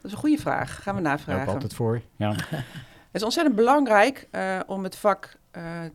[0.02, 0.84] Dat is een goede vraag.
[0.84, 1.54] Gaan we Daar ook navragen.
[1.54, 2.02] altijd voor.
[2.16, 2.36] Ja.
[3.14, 5.90] Het is ontzettend belangrijk eh, om het vak eh, eh,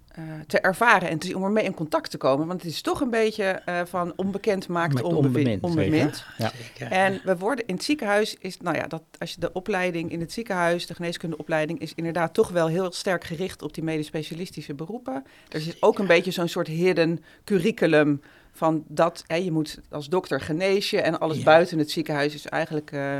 [0.47, 2.47] te ervaren en te zien, om ermee in contact te komen.
[2.47, 5.63] Want het is toch een beetje eh, van onbekend maakt onbemind.
[5.63, 6.25] onbemind.
[6.39, 6.53] Ja.
[6.91, 10.21] En we worden in het ziekenhuis, is, nou ja, dat, als je de opleiding in
[10.21, 14.75] het ziekenhuis, de geneeskundeopleiding, is inderdaad toch wel heel sterk gericht op die medisch specialistische
[14.75, 15.25] beroepen.
[15.49, 18.21] Er zit ook een beetje zo'n soort hidden curriculum
[18.53, 21.45] van dat hè, je moet als dokter genezen en alles Ja.
[21.45, 23.19] buiten het ziekenhuis is eigenlijk eh,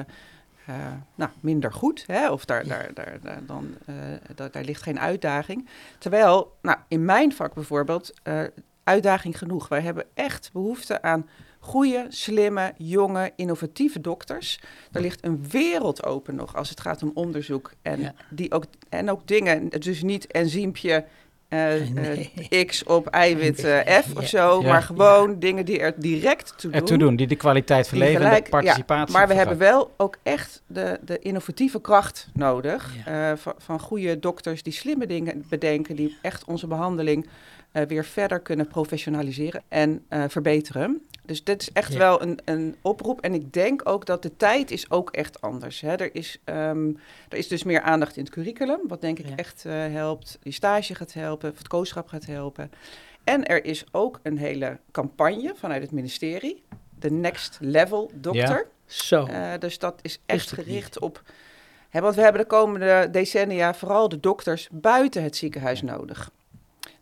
[0.69, 2.05] eh, nou, minder goed.
[2.07, 2.31] Hè?
[2.31, 3.95] Of daar, daar, daar, daar, dan, eh,
[4.35, 5.69] daar, daar ligt geen uitdaging.
[5.99, 8.43] Terwijl, nou, in mijn vak bijvoorbeeld, eh,
[8.85, 9.69] uitdaging genoeg.
[9.69, 14.61] Wij hebben echt behoefte aan goede, slimme, jonge, innovatieve dokters.
[14.93, 17.73] Er ligt een wereld open nog als het gaat om onderzoek.
[17.83, 18.15] En, Ja.
[18.31, 21.05] die ook, en ook dingen, dus niet enzympje
[21.49, 22.33] Nee.
[22.51, 24.69] eh, X op eiwit eh, F of zo, Ja.
[24.69, 27.17] maar gewoon dingen die er direct toe doen.
[27.17, 30.99] Die de kwaliteit van leven en de participatie Maar we hebben wel ook echt de,
[31.05, 32.95] de innovatieve kracht nodig.
[33.05, 35.97] Eh, van, van goede dokters die slimme dingen bedenken.
[35.97, 37.29] Die echt onze behandeling
[37.73, 41.07] eh, weer verder kunnen professionaliseren en eh, verbeteren.
[41.25, 41.99] Dus dit is echt Ja.
[41.99, 43.21] wel een, een oproep.
[43.21, 45.81] En ik denk ook dat de tijd is ook echt anders.
[45.81, 45.95] Hè.
[45.95, 46.89] Er, is, ehm,
[47.29, 48.81] er is dus meer aandacht in het curriculum.
[48.87, 49.37] Wat denk ik Ja.
[49.37, 50.39] echt eh, helpt.
[50.43, 51.51] Die stage gaat helpen.
[51.51, 52.71] Of het kooschap gaat helpen.
[53.25, 56.63] En er is ook een hele campagne vanuit het ministerie.
[56.99, 58.67] De Next Level Dokter.
[58.87, 59.25] Zo.
[59.27, 61.23] Eh, dus dat is echt gericht op.
[61.89, 66.31] Hè, want we hebben de komende decennia vooral de dokters buiten het ziekenhuis nodig.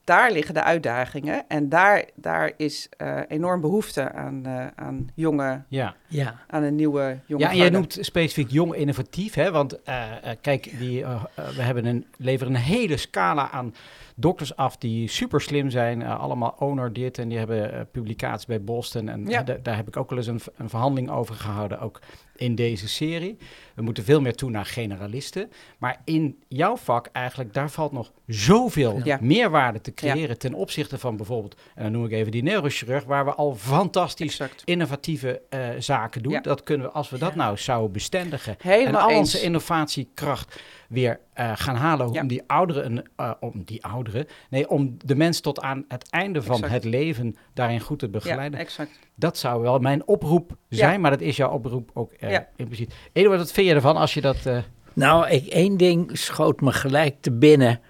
[0.07, 5.63] Daar liggen de uitdagingen en daar, daar is eh, enorm behoefte aan, eh, aan, jonge,
[5.69, 5.95] Ja.
[6.09, 6.35] ja.
[6.47, 9.51] aan een nieuwe jonge Ja, en jij noemt specifiek jong innovatief, hè?
[9.51, 11.05] want eh, eh, kijk, die,
[11.35, 13.75] we hebben een, leveren een hele scala aan
[14.15, 19.09] dokters af die super slim zijn, allemaal owner dit en die hebben publicaties bij Boston
[19.09, 19.43] en Ja.
[19.43, 22.01] da- daar heb ik ook wel eens een, een verhandeling over gehouden, ook
[22.37, 23.37] in deze serie.
[23.75, 28.13] We moeten veel meer toe naar generalisten, maar in jouw vak eigenlijk, daar valt nog
[28.27, 29.19] zoveel Ja.
[29.21, 33.25] meerwaarde te creëren ten opzichte van bijvoorbeeld, en dan noem ik even die neurochirurg, waar
[33.25, 34.63] we al fantastisch Exact.
[34.65, 36.33] innovatieve eh, zaken doen.
[36.33, 36.41] Ja.
[36.41, 39.19] Dat kunnen we, als we dat nou zouden bestendigen Helemaal en al eens.
[39.19, 44.97] onze innovatiekracht weer eh, gaan halen om die ouderen, eh, om die ouderen, nee, om
[45.05, 46.73] de mens tot aan het einde van Exact.
[46.73, 48.59] het leven daarin goed te begeleiden.
[48.61, 48.99] Exact.
[49.15, 52.47] Dat zou wel mijn oproep zijn, maar dat is jouw oproep ook eh, Ja.
[52.57, 52.95] impliciet.
[53.13, 54.37] Eduard, wat vind je ervan als je dat...
[54.45, 54.59] eh,
[54.93, 57.81] Nou, ik, één ding schoot me gelijk te binnen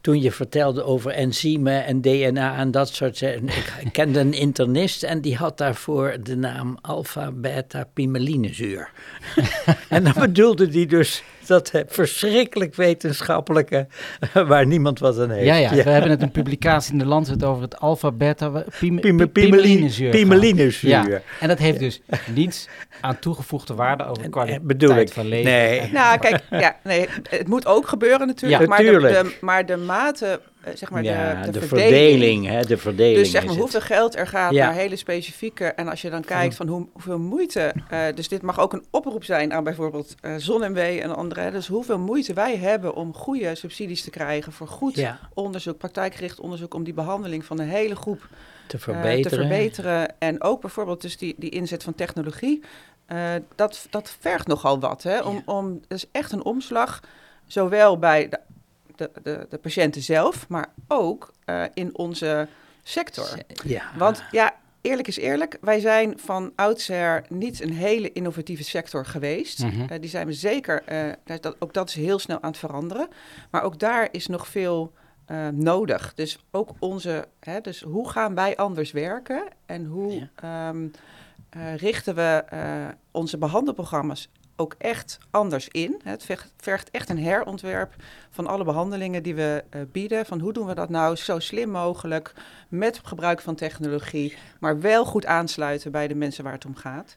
[0.00, 3.48] toen je vertelde over enzymen en DNA en dat soort zaken.
[3.48, 8.90] Ik, ik kende een internist en die had daarvoor de naam alpha-beta-pimelinezuur.
[9.88, 13.86] en dan bedoelde die dus dat verschrikkelijk wetenschappelijke
[14.46, 15.44] waar niemand wat aan heeft.
[15.46, 19.26] ja, ja, we hebben net een publicatie in de Lancet over het alfa-beta pim, Pime-
[19.26, 20.10] pimelinezuur.
[20.10, 20.90] Pimelinezuur.
[20.90, 22.00] Ja, en dat heeft dus
[22.34, 22.68] niets
[23.00, 25.08] aan toegevoegde waarde over de kwaliteit bedoel ik.
[25.12, 25.50] van leven.
[25.52, 25.92] Nee.
[25.92, 28.62] Nou, kijk, ja, nee, het moet ook gebeuren natuurlijk.
[28.62, 29.14] Ja, maar, de, tuurlijk.
[29.14, 30.40] de- maar de mate,
[30.74, 33.60] zeg maar, ja, de, de, de, verdeling, hè, de verdeling Dus zeg maar het.
[33.60, 34.64] hoeveel geld er gaat Ja.
[34.66, 35.64] naar hele specifieke.
[35.64, 37.74] En als je dan kijkt van hoe, hoeveel moeite.
[37.90, 41.50] eh, dus dit mag ook een oproep zijn aan bijvoorbeeld eh ZonMW en andere.
[41.50, 46.40] Dus hoeveel moeite wij hebben om goede subsidies te krijgen voor goed Ja, onderzoek, praktijkgericht
[46.40, 46.74] onderzoek.
[46.74, 48.28] Om die behandeling van de hele groep
[48.66, 49.22] te eh, verbeteren.
[49.22, 50.14] te verbeteren.
[50.18, 52.60] En ook bijvoorbeeld dus die, die inzet van technologie.
[53.06, 55.02] eh, dat, dat vergt nogal wat.
[55.02, 55.20] Hè?
[55.20, 57.00] Om, om, dat is echt een omslag.
[57.46, 58.38] Zowel bij de,
[58.98, 62.48] de, de, de patiënten zelf, maar ook eh, in onze
[62.82, 63.28] sector.
[63.64, 63.82] Ja.
[63.96, 69.62] Want ja, eerlijk is eerlijk, wij zijn van oudsher niet een hele innovatieve sector geweest.
[69.62, 69.80] Mhm.
[69.88, 73.08] Eh, die zijn we zeker, eh, dat, ook dat is heel snel aan het veranderen.
[73.50, 74.92] Maar ook daar is nog veel
[75.52, 76.14] nodig.
[76.14, 80.88] Dus ook onze, hè, dus hoe gaan wij anders werken en hoe ehm,
[81.48, 82.44] eh, richten we
[83.10, 84.28] onze behandelprogramma's
[84.60, 86.00] ook echt anders in.
[86.04, 87.94] Het vergt, echt een herontwerp
[88.30, 90.26] van alle behandelingen die we eh, bieden.
[90.26, 92.32] Van hoe doen we dat nou zo slim mogelijk
[92.68, 97.16] met gebruik van technologie, maar wel goed aansluiten bij de mensen waar het om gaat.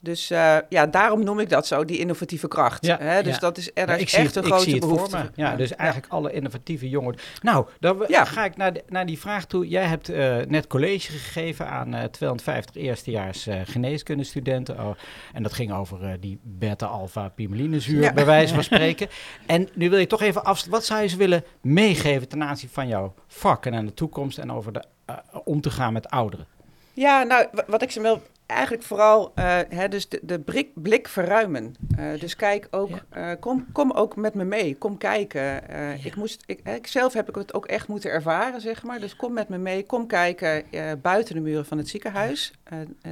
[0.00, 2.86] Dus uh, ja, daarom noem ik dat zo, die innovatieve kracht.
[2.86, 3.22] Ja, hè?
[3.22, 3.38] Dus ja.
[3.40, 5.16] dat is, er Ja, echt het- een grote behoefte.
[5.16, 5.30] me.
[5.34, 7.18] Ja, dus eigenlijk alle innovatieve jongeren.
[7.42, 9.68] Nou, dan ga ik naar, de- naar die vraag toe.
[9.68, 14.78] Jij hebt eh, net college gegeven aan eh 250 eerstejaars eh geneeskundestudenten.
[14.80, 14.90] Oh,
[15.32, 19.08] en dat ging over eh, die beta-alpha-pimelinezuur, bij wijze van spreken.
[19.46, 20.64] en nu wil je toch even af.
[20.66, 24.38] Wat zou je ze willen meegeven ten aanzien van jouw vak en aan de toekomst
[24.38, 26.46] en over de, eh, om te gaan met ouderen?
[26.92, 30.68] Ja, nou, wa- wat ik ze wil eigenlijk vooral, eh, hè, dus de, de blik,
[30.74, 31.74] blik verruimen.
[31.96, 35.68] Eh, dus kijk ook, eh, kom, kom ook met me mee, kom kijken.
[35.68, 36.04] Eh, Ja.
[36.04, 39.00] Ik moest, ik, ik zelf heb ik het ook echt moeten ervaren, zeg maar.
[39.00, 42.52] Dus kom met me mee, kom kijken eh, buiten de muren van het ziekenhuis.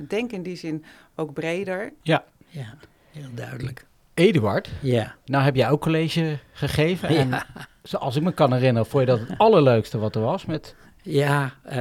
[0.09, 0.85] Denk in die zin
[1.17, 1.93] ook breder.
[2.03, 2.75] Ja,
[3.13, 3.87] heel duidelijk.
[4.15, 7.09] Eduard, Ja, nou heb jij ook college gegeven.
[7.09, 7.47] En ja,
[7.83, 11.53] zoals ik me kan herinneren, vond je dat het allerleukste wat er was met ja,
[11.63, 11.79] eh,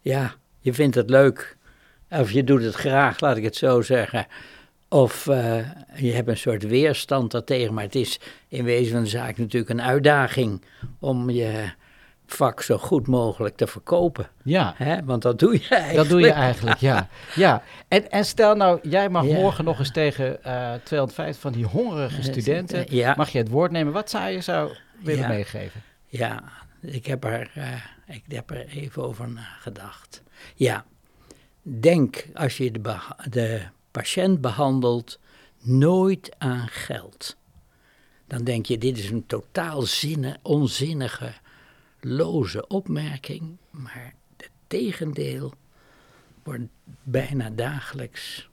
[0.00, 1.56] ja, je vindt het leuk.
[2.12, 4.26] Of je doet het graag, laat ik het zo zeggen.
[4.88, 5.56] Of eh,
[5.94, 7.74] je hebt een soort weerstand daartegen.
[7.74, 10.64] Maar het is in wezen van de zaak natuurlijk een uitdaging
[10.98, 11.70] om je
[12.26, 14.28] vak zo goed mogelijk te verkopen.
[14.42, 15.04] Ja, Hè?
[15.04, 15.96] Want dat doe je eigenlijk.
[15.96, 17.08] dat doe je eigenlijk, ja.
[17.34, 17.62] ja.
[17.88, 19.34] En, en stel nou, jij mag Ja.
[19.34, 23.14] morgen nog eens tegen eh 250 van die hongerige studenten, Ja.
[23.16, 23.92] mag je het woord nemen.
[23.92, 25.28] Wat zou je zou willen Ja.
[25.28, 25.82] meegeven?
[26.06, 26.42] Ja,
[26.80, 27.66] ik heb, er, eh,
[28.06, 30.22] ik heb er even over nagedacht.
[30.54, 30.84] Ja,
[31.62, 35.18] denk als je de, beha- de patiënt behandelt
[35.60, 37.36] nooit aan geld.
[38.26, 41.32] Dan denk je, dit is een totaal zinne, onzinnige,
[42.00, 43.56] loze opmerking.
[43.70, 45.52] Maar het tegendeel
[46.42, 46.62] wordt
[47.02, 48.48] bijna dagelijks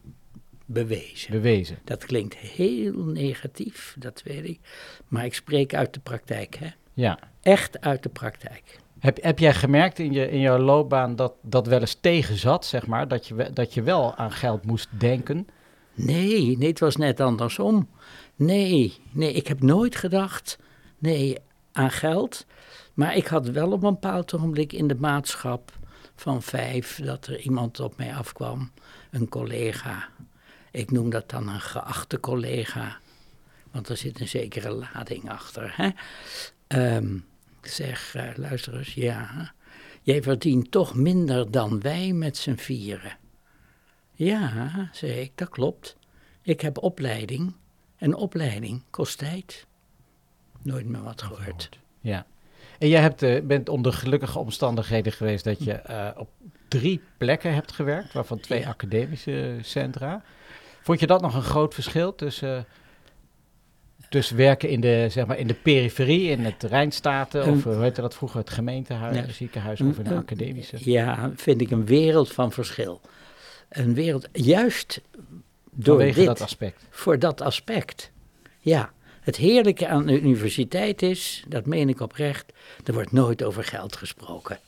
[0.65, 1.31] bewezen.
[1.31, 1.77] Bewezen.
[1.83, 4.59] Dat klinkt heel negatief, dat weet ik.
[5.07, 7.19] Maar ik spreek uit de praktijk, hè Ja.
[7.41, 8.79] echt uit de praktijk.
[8.99, 12.65] Heb, heb jij gemerkt in je, in jouw loopbaan dat dat wel eens tegen zat,
[12.65, 13.07] zeg maar?
[13.07, 15.47] Dat je, dat je wel aan geld moest denken?
[15.93, 17.89] Nee, nee, het was net andersom.
[18.35, 20.59] Nee, nee, ik heb nooit gedacht,
[20.97, 21.37] nee,
[21.71, 22.45] aan geld.
[22.93, 25.71] Maar ik had wel op een bepaald ogenblik in de maatschap
[26.15, 28.71] van vijf dat er iemand op mij afkwam,
[29.11, 30.07] een collega.
[30.71, 32.97] Ik noem dat dan een geachte collega,
[33.71, 35.73] want er zit een zekere lading achter.
[35.75, 35.89] Hè?
[36.67, 37.17] Ehm,
[37.61, 39.53] ik zeg, eh, luister eens, ja,
[40.01, 43.17] jij verdient toch minder dan wij met z'n vieren.
[44.13, 45.97] Ja, zei ik, dat klopt.
[46.41, 47.53] Ik heb opleiding
[47.97, 49.65] en opleiding kost tijd.
[50.61, 51.69] Nooit meer wat gehoord.
[52.01, 52.25] Ja.
[52.79, 56.29] En jij hebt, eh, bent onder gelukkige omstandigheden geweest dat je eh, op
[56.67, 58.67] drie plekken hebt gewerkt, waarvan twee Ja.
[58.67, 60.23] academische centra.
[60.81, 62.65] Vond je dat nog een groot verschil tussen,
[64.09, 67.83] tussen werken in de, zeg maar, in de periferie, in het Rijnstaten, of Een- hoe
[67.83, 69.31] heette dat vroeger, het gemeentehuis, Ja.
[69.31, 70.77] ziekenhuis, of in Een- academische?
[70.79, 73.01] Ja, vind ik een wereld van verschil.
[73.69, 75.01] Een wereld, juist
[75.71, 76.83] door Vanwege dit, dat aspect.
[76.89, 78.11] voor dat aspect.
[78.59, 78.91] Ja,
[79.21, 82.53] het heerlijke aan de universiteit is, dat meen ik oprecht,
[82.85, 84.59] er wordt nooit over geld gesproken.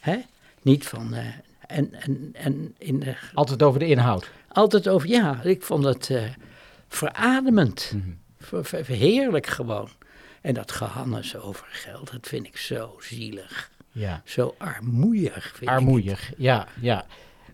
[0.00, 0.16] Hè?
[0.62, 1.24] Niet van, eh,
[1.66, 4.30] en, en, en in de, Altijd over de inhoud.
[4.48, 6.22] altijd over, ja, ik vond het eh,
[6.88, 7.92] verademend.
[7.94, 8.08] Mhm.
[8.86, 9.88] Heerlijk gewoon.
[10.40, 13.70] En dat gehannes over geld, dat vind ik zo zielig.
[13.92, 14.22] Ja.
[14.24, 15.68] Zo armoeig vind ik.
[15.68, 17.06] Armoeig, ja, ja.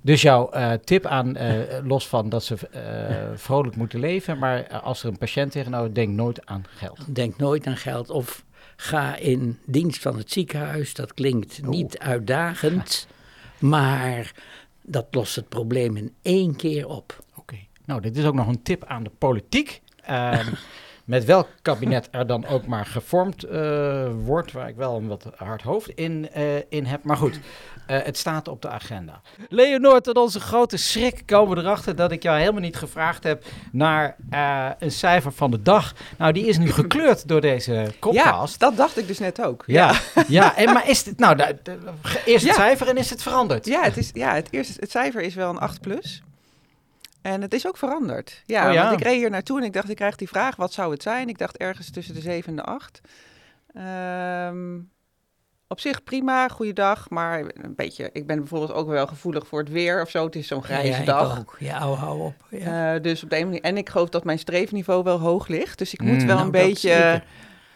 [0.04, 4.68] Dus jouw eh, tip aan, eh, los van dat ze eh, vrolijk moeten leven, maar
[4.80, 7.14] als er een patiënt tegenover, denk nooit aan geld.
[7.14, 8.44] Denk nooit aan geld of
[8.76, 10.94] ga in dienst van het ziekenhuis.
[10.94, 13.06] Dat klinkt niet uitdagend,
[13.58, 14.32] maar
[14.82, 17.24] dat lost het probleem in één keer op.
[17.34, 17.56] Oké.
[17.84, 19.82] Nou, dit is ook nog een tip aan de politiek.
[20.06, 20.46] Ehm,
[21.04, 25.26] met welk kabinet er dan ook maar gevormd eh, wordt, waar ik wel een wat
[25.36, 27.04] hard hoofd in, eh, in heb.
[27.04, 27.40] Maar goed,
[27.86, 29.20] eh, het staat op de agenda.
[29.48, 33.44] Leonor, tot onze grote schrik komen we erachter dat ik jou helemaal niet gevraagd heb
[33.72, 34.16] naar
[34.78, 35.92] een cijfer van de dag.
[36.18, 38.60] Nou, die is nu gekleurd door deze Ja, podcast.
[38.60, 39.62] dat dacht ik dus net ook.
[39.66, 39.94] Ja,
[40.28, 40.56] ja.
[40.56, 42.52] en, maar is dit, nou, eerst het Ja.
[42.52, 43.66] cijfer en is het veranderd?
[43.66, 46.22] Ja, het, is, ja het, eerste, het cijfer is wel een 8 plus.
[47.24, 48.42] En het is ook veranderd.
[48.46, 48.82] Ja, Oh ja?
[48.88, 51.02] want ik reed hier naartoe en ik dacht, ik krijg die vraag, wat zou het
[51.02, 51.28] zijn?
[51.28, 53.00] Ik dacht ergens tussen de 7 en de 8.
[53.74, 54.78] Ehm,
[55.68, 59.58] op zich prima, goede dag, maar een beetje, ik ben bijvoorbeeld ook wel gevoelig voor
[59.58, 60.24] het weer of zo.
[60.24, 61.38] Het is zo'n grijze ja, dag.
[61.38, 61.56] ook.
[61.58, 62.34] Ja, hou, hou op.
[62.50, 62.94] Ja.
[62.94, 63.60] Eh, dus op de een manier.
[63.62, 65.78] En ik geloof dat mijn streefniveau wel hoog ligt.
[65.78, 66.26] Dus ik moet Mm.
[66.26, 67.22] wel Nou, een dat beetje.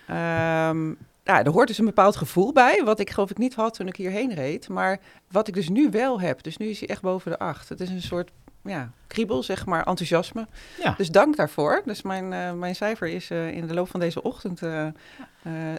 [0.06, 0.88] ehm,
[1.24, 2.82] ja, er hoort dus een bepaald gevoel bij.
[2.84, 4.68] Wat ik geloof ik niet had toen ik hierheen reed.
[4.68, 4.98] Maar
[5.30, 6.42] wat ik dus nu wel heb.
[6.42, 7.68] Dus nu is hij echt boven de acht.
[7.68, 8.30] Het is een soort
[8.62, 10.46] ja, kriebel, zeg maar, enthousiasme.
[10.82, 10.94] Ja.
[10.96, 11.82] Dus dank daarvoor.
[11.84, 14.92] Dus mijn, eh, mijn cijfer is eh, in de loop van deze ochtend eh, eh,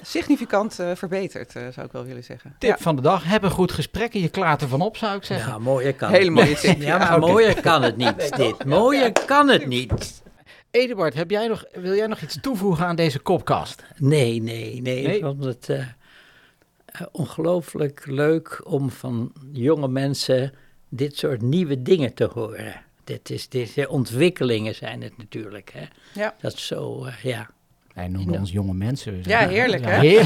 [0.02, 2.56] significant eh, verbeterd, eh, zou ik wel willen zeggen.
[2.60, 2.78] Tip Ja.
[2.78, 5.52] van de dag, heb een goed gesprek en je klaart ervan op, zou ik zeggen.
[5.52, 6.60] Ja, mooier kan Hele het mooie niet.
[6.60, 6.82] tip.
[6.82, 8.66] Ja, maar mooier kan het niet, dit.
[8.66, 10.22] Mooier kan het niet.
[10.72, 13.84] Eduard, heb jij nog, wil jij nog iets toevoegen aan deze kopkast?
[13.98, 15.04] Nee, nee, nee.
[15.04, 15.16] Nee?
[15.18, 15.70] Ik vond het
[17.12, 20.54] ongelooflijk leuk om van jonge mensen
[20.90, 22.82] dit soort nieuwe dingen te horen.
[23.04, 25.72] Dit is, dit, ontwikkelingen zijn het natuurlijk.
[25.74, 25.86] Hè?
[26.22, 26.36] Ja.
[26.42, 27.50] Dat is zo, eh, ja.
[28.00, 28.40] Wij noemen Ja.
[28.40, 29.20] ons jonge mensen.
[29.24, 30.02] Ja, heerlijk, hè?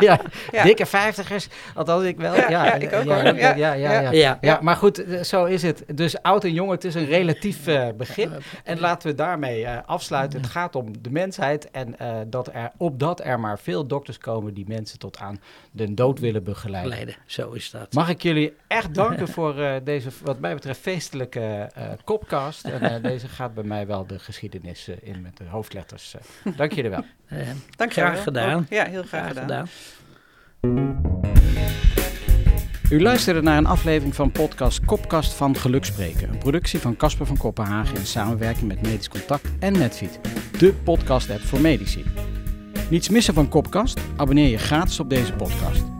[0.00, 0.20] Ja.
[0.62, 2.34] Dikke vijftigers, althans ik wel.
[2.34, 3.36] Ja, ik ook ja, hoor.
[3.36, 5.84] ja, Ja, ja, maar goed, eh, zo is het.
[5.94, 8.42] Dus oud en jong, het is een relatief eh, begrip.
[8.64, 10.40] En laten we daarmee eh, afsluiten.
[10.40, 14.54] Het gaat om de mensheid en eh, dat er, opdat er maar veel dokters komen
[14.54, 15.40] die mensen tot aan
[15.70, 16.90] de dood willen begeleiden.
[16.90, 17.92] Leiden, zo is dat.
[17.92, 22.64] Mag ik jullie echt danken voor eh, deze, wat mij betreft, feestelijke eh kopcast.
[22.64, 26.14] En eh, deze gaat bij mij wel de geschiedenis eh, in met de hoofdletters.
[26.44, 26.52] eh.
[26.56, 26.99] Dank jullie wel.
[27.26, 27.38] Eh,
[27.76, 28.22] Dank je graag wel.
[28.22, 28.54] gedaan.
[28.58, 29.66] Ook- Ja, heel graag, gedaan.
[32.90, 36.28] U luisterde naar een aflevering van podcast Kopkast van Gelukspreken.
[36.28, 40.20] Een productie van Casper van Kopenhagen in samenwerking met Medisch Contact en Netfeed.
[40.58, 42.04] De podcast-app voor medici.
[42.90, 44.00] Niets missen van Kopkast?
[44.16, 45.99] Abonneer je gratis op deze podcast.